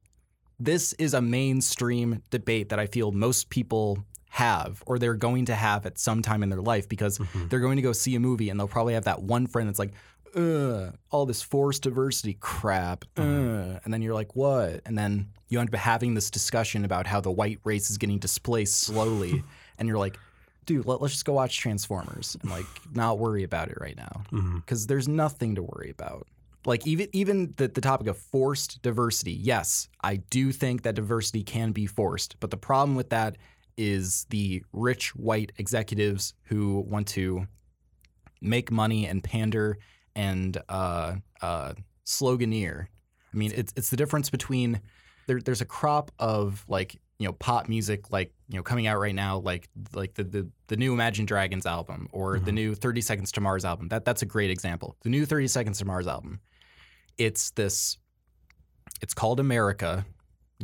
This 0.59 0.93
is 0.95 1.15
a 1.15 1.21
mainstream 1.21 2.23
debate 2.31 2.69
that 2.71 2.79
I 2.79 2.87
feel 2.87 3.13
most 3.13 3.51
people 3.51 4.05
have 4.33 4.83
or 4.87 4.99
they're 4.99 5.15
going 5.15 5.45
to 5.45 5.55
have 5.55 5.85
at 5.85 5.99
some 5.99 6.23
time 6.23 6.43
in 6.43 6.49
their 6.49 6.63
life 6.63 6.89
because 6.89 7.19
mm-hmm. 7.19 7.49
they're 7.49 7.61
going 7.61 7.77
to 7.77 7.83
go 7.83 7.93
see 7.93 8.15
a 8.15 8.21
movie 8.21 8.49
and 8.49 8.59
they'll 8.59 8.67
probably 8.67 8.95
have 8.95 9.05
that 9.05 9.23
one 9.23 9.47
friend 9.47 9.69
that's 9.69 9.79
like, 9.79 9.93
Ugh, 10.35 10.95
all 11.11 11.27
this 11.27 11.43
forced 11.43 11.83
diversity 11.83 12.39
crap. 12.41 13.05
Uh-huh. 13.19 13.29
Ugh. 13.29 13.81
And 13.85 13.93
then 13.93 14.01
you're 14.01 14.15
like, 14.15 14.35
what? 14.35 14.81
And 14.87 14.97
then 14.97 15.29
you 15.49 15.61
end 15.61 15.69
up 15.69 15.79
having 15.79 16.15
this 16.15 16.31
discussion 16.31 16.87
about 16.87 17.07
how 17.07 17.21
the 17.21 17.31
white 17.31 17.59
race 17.65 17.91
is 17.91 17.99
getting 17.99 18.19
displaced 18.19 18.81
slowly. 18.81 19.45
and 19.79 19.87
you're 19.87 19.99
like, 19.99 20.19
dude, 20.65 20.87
let, 20.87 21.03
us 21.03 21.11
just 21.11 21.27
go 21.27 21.35
watch 21.35 21.59
Transformers 21.59 22.35
and 22.41 22.51
like 22.51 22.65
not 22.95 23.19
worry 23.19 23.43
about 23.43 23.69
it 23.69 23.77
right 23.79 23.99
now 23.99 24.23
mm-hmm. 24.33 24.57
because 24.61 24.87
there's 24.87 25.09
nothing 25.09 25.57
to 25.57 25.63
worry 25.63 25.91
about. 25.91 26.27
Like 26.65 26.87
even 26.87 27.09
even 27.13 27.53
the, 27.59 27.69
the 27.69 27.83
topic 27.83 28.07
of 28.07 28.17
forced 28.17 28.81
diversity, 28.81 29.33
yes, 29.33 29.89
I 30.03 30.17
do 30.17 30.53
think 30.53 30.85
that 30.85 30.95
diversity 30.95 31.43
can 31.43 31.73
be 31.73 31.85
forced, 31.85 32.37
but 32.41 32.51
the 32.51 32.57
problem 32.57 32.97
with 32.97 33.11
that 33.11 33.37
is 33.77 34.27
the 34.31 34.63
rich 34.73 35.15
white 35.15 35.53
executives 35.57 36.35
who 36.45 36.81
want 36.81 37.09
to 37.09 37.47
make 38.41 38.71
money 38.71 39.07
and 39.07 39.23
pander 39.23 39.79
and 40.15 40.59
uh, 40.69 41.15
uh, 41.41 41.73
sloganeer. 42.05 42.87
I 43.33 43.37
mean, 43.37 43.53
it's 43.55 43.73
it's 43.77 43.91
the 43.91 43.97
difference 43.97 44.31
between 44.31 44.81
there, 45.27 45.41
there's 45.41 45.61
a 45.61 45.67
crop 45.67 46.11
of 46.19 46.65
like 46.69 47.01
you 47.19 47.27
know 47.27 47.33
pop 47.33 47.69
music 47.69 48.11
like 48.11 48.33
you 48.49 48.57
know 48.57 48.63
coming 48.63 48.87
out 48.87 48.99
right 48.99 49.15
now 49.15 49.39
like 49.39 49.69
like 49.95 50.15
the 50.15 50.25
the, 50.25 50.51
the 50.67 50.77
new 50.77 50.93
Imagine 50.93 51.25
Dragons 51.25 51.67
album 51.67 52.09
or 52.13 52.39
the 52.39 52.53
new 52.53 52.75
30 52.75 53.01
Seconds 53.01 53.33
to 53.33 53.41
Mars 53.41 53.65
album. 53.65 53.89
That 53.89 54.05
that's 54.05 54.23
a 54.23 54.27
great 54.27 54.51
example. 54.51 54.97
The 55.03 55.09
new 55.09 55.25
30 55.25 55.49
Seconds 55.49 55.79
to 55.79 55.85
Mars 55.85 56.07
album. 56.07 56.41
It's 57.19 57.51
this. 57.53 57.99
It's 59.01 59.15
called 59.15 59.41
America. 59.41 60.05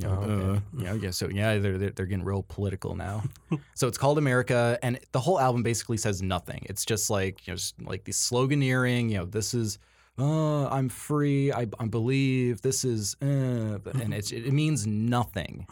Oh, 0.04 0.08
okay. 0.08 0.32
uh, 0.32 0.82
know, 0.84 0.94
yeah. 0.94 1.10
So 1.10 1.28
yeah, 1.28 1.58
they're 1.58 1.78
they're, 1.78 1.90
they're 1.90 2.06
getting 2.06 2.24
real 2.24 2.44
political 2.48 2.94
now. 2.94 3.24
so 3.74 3.88
it's 3.88 3.98
called 3.98 4.18
America, 4.18 4.78
and 4.82 4.98
the 5.12 5.20
whole 5.20 5.40
album 5.40 5.62
basically 5.62 5.96
says 5.96 6.22
nothing. 6.22 6.64
It's 6.68 6.84
just 6.84 7.10
like 7.10 7.46
you 7.46 7.52
know, 7.52 7.56
just 7.56 7.80
like 7.82 8.04
the 8.04 8.12
sloganeering. 8.12 9.10
You 9.10 9.18
know, 9.18 9.24
this 9.24 9.54
is. 9.54 9.78
Oh, 10.20 10.66
I'm 10.68 10.88
free. 10.88 11.52
I, 11.52 11.68
I 11.78 11.86
believe 11.86 12.60
this 12.60 12.84
is, 12.84 13.14
uh, 13.22 13.78
and 14.02 14.12
it's, 14.12 14.32
it 14.32 14.52
means 14.52 14.84
nothing. 14.84 15.64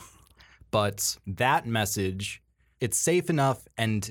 But 0.70 1.16
that 1.26 1.66
message, 1.66 2.42
it's 2.80 2.96
safe 2.96 3.28
enough, 3.28 3.66
and 3.76 4.08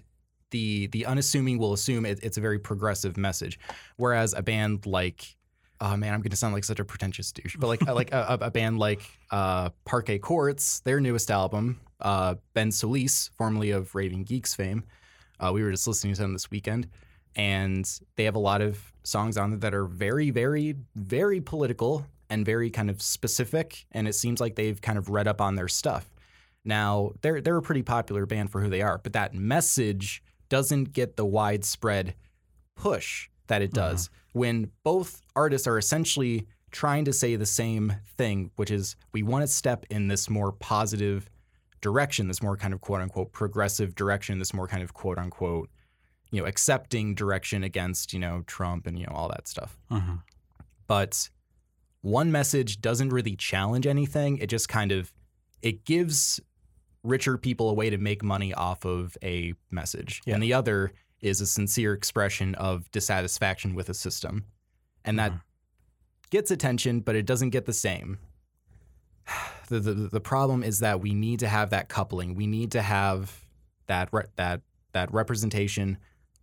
the 0.51 0.87
the 0.87 1.05
unassuming 1.05 1.57
will 1.57 1.73
assume 1.73 2.05
it, 2.05 2.19
it's 2.23 2.37
a 2.37 2.41
very 2.41 2.59
progressive 2.59 3.17
message. 3.17 3.59
Whereas 3.97 4.33
a 4.33 4.41
band 4.41 4.85
like, 4.85 5.34
oh 5.81 5.95
man, 5.97 6.13
I'm 6.13 6.21
going 6.21 6.31
to 6.31 6.37
sound 6.37 6.53
like 6.53 6.63
such 6.63 6.79
a 6.79 6.85
pretentious 6.85 7.31
douche, 7.31 7.55
but 7.57 7.67
like 7.67 7.85
like 7.87 8.11
a, 8.11 8.37
a 8.41 8.51
band 8.51 8.79
like 8.79 9.01
uh, 9.31 9.69
Parquet 9.85 10.19
Courts, 10.19 10.79
their 10.81 10.99
newest 10.99 11.31
album, 11.31 11.79
uh, 12.01 12.35
Ben 12.53 12.71
Solis, 12.71 13.29
formerly 13.37 13.71
of 13.71 13.93
Raving 13.95 14.23
Geeks 14.23 14.55
fame, 14.55 14.83
uh, 15.39 15.51
we 15.53 15.63
were 15.63 15.71
just 15.71 15.87
listening 15.87 16.13
to 16.13 16.21
them 16.21 16.33
this 16.33 16.49
weekend, 16.49 16.87
and 17.35 17.99
they 18.15 18.23
have 18.25 18.35
a 18.35 18.39
lot 18.39 18.61
of 18.61 18.93
songs 19.03 19.37
on 19.37 19.51
there 19.51 19.59
that 19.59 19.73
are 19.73 19.85
very, 19.85 20.31
very, 20.31 20.75
very 20.95 21.41
political 21.41 22.05
and 22.29 22.45
very 22.45 22.69
kind 22.69 22.89
of 22.89 23.01
specific. 23.01 23.85
And 23.91 24.07
it 24.07 24.13
seems 24.13 24.41
like 24.41 24.55
they've 24.55 24.81
kind 24.81 24.97
of 24.97 25.09
read 25.09 25.27
up 25.27 25.41
on 25.41 25.55
their 25.55 25.67
stuff. 25.67 26.09
Now 26.63 27.11
they're 27.21 27.41
they're 27.41 27.57
a 27.57 27.61
pretty 27.61 27.83
popular 27.83 28.25
band 28.25 28.51
for 28.51 28.61
who 28.61 28.69
they 28.69 28.81
are, 28.81 28.97
but 28.97 29.13
that 29.13 29.33
message 29.33 30.23
doesn't 30.49 30.93
get 30.93 31.15
the 31.15 31.25
widespread 31.25 32.15
push 32.75 33.29
that 33.47 33.61
it 33.61 33.73
does 33.73 34.09
when 34.33 34.69
both 34.83 35.21
artists 35.35 35.65
are 35.65 35.77
essentially 35.77 36.45
trying 36.71 37.05
to 37.05 37.13
say 37.13 37.37
the 37.37 37.45
same 37.45 37.93
thing, 38.17 38.51
which 38.57 38.69
is 38.69 38.97
we 39.13 39.23
want 39.23 39.41
to 39.43 39.47
step 39.47 39.85
in 39.89 40.09
this 40.09 40.29
more 40.29 40.51
positive 40.51 41.29
direction, 41.79 42.27
this 42.27 42.43
more 42.43 42.57
kind 42.57 42.73
of 42.73 42.81
quote 42.81 42.99
unquote 42.99 43.31
progressive 43.31 43.95
direction, 43.95 44.39
this 44.39 44.53
more 44.53 44.67
kind 44.67 44.83
of 44.83 44.93
quote 44.93 45.17
unquote, 45.17 45.69
you 46.31 46.41
know, 46.41 46.47
accepting 46.47 47.15
direction 47.15 47.63
against, 47.63 48.11
you 48.11 48.19
know, 48.19 48.43
Trump 48.45 48.87
and, 48.87 48.99
you 48.99 49.05
know, 49.05 49.13
all 49.13 49.29
that 49.29 49.47
stuff. 49.47 49.77
Mhm. 49.89 50.21
But 50.87 51.29
one 52.01 52.29
message 52.29 52.81
doesn't 52.81 53.09
really 53.09 53.37
challenge 53.37 53.87
anything. 53.87 54.37
It 54.39 54.47
just 54.47 54.67
kind 54.67 54.91
of 54.91 55.13
it 55.61 55.85
gives 55.85 56.41
richer 57.03 57.37
people 57.37 57.69
a 57.69 57.73
way 57.73 57.89
to 57.89 57.97
make 57.97 58.21
money 58.21 58.53
off 58.53 58.83
of 58.85 59.17
a 59.23 59.53
message. 59.71 60.21
Yeah. 60.25 60.33
And 60.33 60.43
the 60.43 60.53
other 60.53 60.91
is 61.25 61.41
a 61.41 61.47
sincere 61.47 61.93
expression 61.93 62.53
of 62.55 62.89
dissatisfaction 62.91 63.73
with 63.73 63.89
a 63.89 63.93
system. 63.95 64.45
And 65.03 65.17
that 65.19 65.33
gets 66.29 66.51
attention, 66.51 66.99
but 66.99 67.15
it 67.15 67.25
doesn't 67.25 67.49
get 67.49 67.65
the 67.65 67.73
same. 67.73 68.19
The, 69.67 69.79
the 69.79 69.93
the 69.95 70.21
problem 70.21 70.61
is 70.61 70.81
that 70.81 71.01
we 71.01 71.15
need 71.15 71.39
to 71.39 71.47
have 71.47 71.71
that 71.71 71.89
coupling. 71.89 72.35
We 72.35 72.45
need 72.45 72.73
to 72.73 72.83
have 72.83 73.43
that 73.87 74.09
re- 74.11 74.29
that 74.35 74.61
that 74.91 75.11
representation 75.11 75.97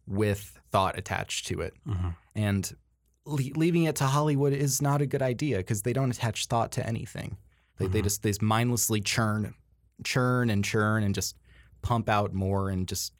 with 0.09 0.61
thought 0.73 0.99
attached 0.99 1.47
to 1.47 1.61
it. 1.61 1.75
Mhm. 1.87 2.17
And 2.35 2.77
le- 3.25 3.55
leaving 3.55 3.85
it 3.85 3.95
to 3.97 4.07
Hollywood 4.07 4.53
is 4.53 4.83
not 4.83 5.01
a 5.01 5.07
good 5.07 5.23
idea 5.23 5.59
because 5.59 5.83
they 5.83 5.93
don't 5.93 6.11
attach 6.11 6.47
thought 6.47 6.73
to 6.73 6.85
anything. 6.85 7.37
They, 7.79 7.87
they 7.87 8.03
just 8.03 8.25
they 8.25 8.31
just 8.31 8.43
mindlessly 8.43 9.01
churn, 9.01 9.55
churn 10.03 10.51
and 10.51 10.65
churn 10.65 11.05
and 11.05 11.15
just 11.15 11.37
pump 11.81 12.09
out 12.09 12.35
more 12.35 12.71
and 12.71 12.89
just 12.89 13.13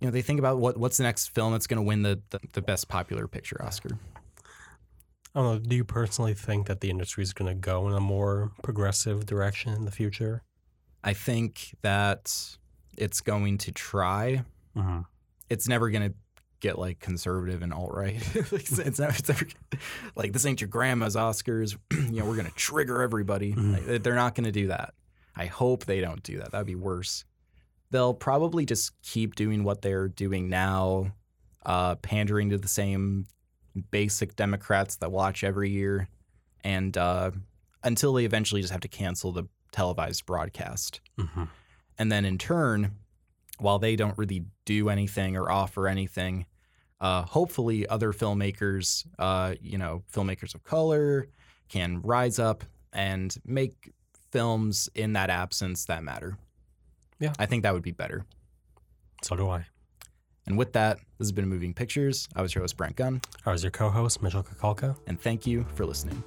you 0.00 0.06
know 0.06 0.10
they 0.10 0.22
think 0.22 0.38
about 0.38 0.58
what 0.58 0.76
what's 0.76 0.96
the 0.96 1.02
next 1.02 1.28
film 1.28 1.52
that's 1.52 1.66
going 1.66 1.76
to 1.76 1.82
win 1.82 2.02
the, 2.02 2.20
the 2.30 2.40
the 2.54 2.62
best 2.62 2.88
popular 2.88 3.28
picture 3.28 3.62
Oscar. 3.62 3.98
I 5.34 5.40
don't 5.40 5.54
know. 5.54 5.58
Do 5.60 5.76
you 5.76 5.84
personally 5.84 6.34
think 6.34 6.66
that 6.66 6.80
the 6.80 6.90
industry 6.90 7.22
is 7.22 7.32
going 7.32 7.48
to 7.48 7.54
go 7.54 7.86
in 7.86 7.94
a 7.94 8.00
more 8.00 8.50
progressive 8.62 9.26
direction 9.26 9.72
in 9.72 9.84
the 9.84 9.92
future? 9.92 10.42
I 11.04 11.12
think 11.12 11.76
that 11.82 12.56
it's 12.98 13.20
going 13.20 13.58
to 13.58 13.72
try. 13.72 14.44
Mm-hmm. 14.76 15.00
It's 15.48 15.68
never 15.68 15.88
going 15.90 16.10
to 16.10 16.14
get 16.58 16.78
like 16.78 16.98
conservative 16.98 17.62
and 17.62 17.72
alt 17.72 17.92
right. 17.92 18.16
it's, 18.34 18.78
it's 18.78 18.98
never, 18.98 19.14
it's 19.16 19.28
never 19.28 19.46
like 20.16 20.32
this 20.32 20.44
ain't 20.46 20.60
your 20.60 20.68
grandma's 20.68 21.16
Oscars. 21.16 21.76
you 21.92 22.20
know, 22.20 22.24
we're 22.24 22.36
going 22.36 22.46
to 22.46 22.54
trigger 22.54 23.00
everybody. 23.02 23.52
Like, 23.52 24.02
they're 24.02 24.14
not 24.14 24.34
going 24.34 24.44
to 24.44 24.52
do 24.52 24.68
that. 24.68 24.94
I 25.36 25.46
hope 25.46 25.84
they 25.84 26.00
don't 26.00 26.22
do 26.22 26.38
that. 26.38 26.52
That'd 26.52 26.66
be 26.66 26.74
worse. 26.74 27.24
They'll 27.90 28.14
probably 28.14 28.64
just 28.64 28.92
keep 29.02 29.34
doing 29.34 29.64
what 29.64 29.82
they're 29.82 30.08
doing 30.08 30.48
now, 30.48 31.12
uh, 31.66 31.96
pandering 31.96 32.50
to 32.50 32.58
the 32.58 32.68
same 32.68 33.26
basic 33.90 34.36
Democrats 34.36 34.96
that 34.96 35.10
watch 35.10 35.44
every 35.44 35.70
year, 35.70 36.08
and 36.62 36.96
uh, 36.96 37.30
until 37.82 38.12
they 38.12 38.24
eventually 38.24 38.60
just 38.60 38.72
have 38.72 38.82
to 38.82 38.88
cancel 38.88 39.32
the 39.32 39.44
televised 39.72 40.26
broadcast. 40.26 41.00
Mm-hmm. 41.18 41.44
And 41.98 42.12
then 42.12 42.24
in 42.24 42.38
turn, 42.38 42.92
while 43.58 43.78
they 43.78 43.96
don't 43.96 44.16
really 44.16 44.44
do 44.64 44.88
anything 44.88 45.36
or 45.36 45.50
offer 45.50 45.86
anything, 45.86 46.46
uh, 47.00 47.22
hopefully 47.22 47.86
other 47.88 48.12
filmmakers, 48.12 49.06
uh, 49.18 49.54
you 49.60 49.78
know, 49.78 50.02
filmmakers 50.12 50.54
of 50.54 50.62
color 50.64 51.28
can 51.68 52.00
rise 52.02 52.38
up 52.38 52.64
and 52.92 53.36
make 53.44 53.92
films 54.30 54.88
in 54.94 55.12
that 55.14 55.30
absence 55.30 55.84
that 55.86 56.02
matter. 56.02 56.36
Yeah. 57.20 57.32
I 57.38 57.46
think 57.46 57.62
that 57.62 57.72
would 57.74 57.82
be 57.82 57.92
better. 57.92 58.24
So 59.22 59.36
do 59.36 59.48
I. 59.48 59.66
And 60.46 60.56
with 60.58 60.72
that, 60.72 60.96
this 61.18 61.26
has 61.26 61.32
been 61.32 61.48
Moving 61.48 61.74
Pictures. 61.74 62.28
I 62.34 62.42
was 62.42 62.54
your 62.54 62.62
host, 62.62 62.76
Brent 62.76 62.96
Gunn, 62.96 63.20
I 63.46 63.52
was 63.52 63.62
your 63.62 63.70
co-host, 63.70 64.22
Mitchell 64.22 64.42
Kakalka. 64.42 64.96
and 65.06 65.20
thank 65.20 65.46
you 65.46 65.64
for 65.74 65.84
listening. 65.86 66.24